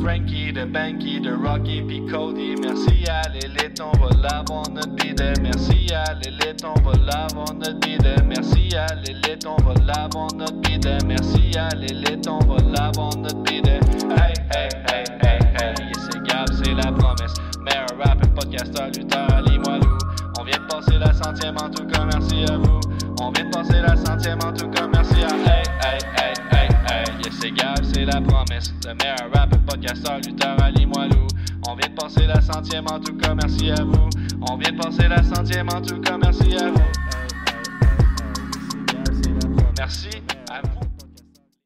[0.00, 2.56] Frankie, de Banky, de Rocky, puis Cody.
[2.60, 5.32] Merci à l'élite, on va l'avoir notre bidet.
[5.40, 8.16] Merci à l'élite, on va l'avoir notre bidet.
[8.26, 10.98] Merci à l'élite, on va l'avoir notre bidet.
[11.06, 13.78] Merci à l'élite, on va l'avoir notre bidet.
[14.10, 17.34] Hey, hey, hey, hey, hey, c'est Gab, c'est la promesse.
[17.60, 19.98] Meilleur rapper, podcasteur, lutteur, Ali Moilou.
[20.40, 22.80] On vient de passer la centième en tout cas, merci à vous.
[23.20, 25.64] On vient de passer la centième en tout cas, merci à hey.
[27.24, 28.74] Yes, c'est c'est la promesse.
[28.86, 31.26] Le meilleur rapper, podcasteur, lutteur, Ali Moilou.
[31.66, 34.10] On vient de passer la centième en tout cas, merci à vous.
[34.50, 36.82] On vient de passer la centième en tout cas, merci à vous.
[39.78, 40.10] Merci.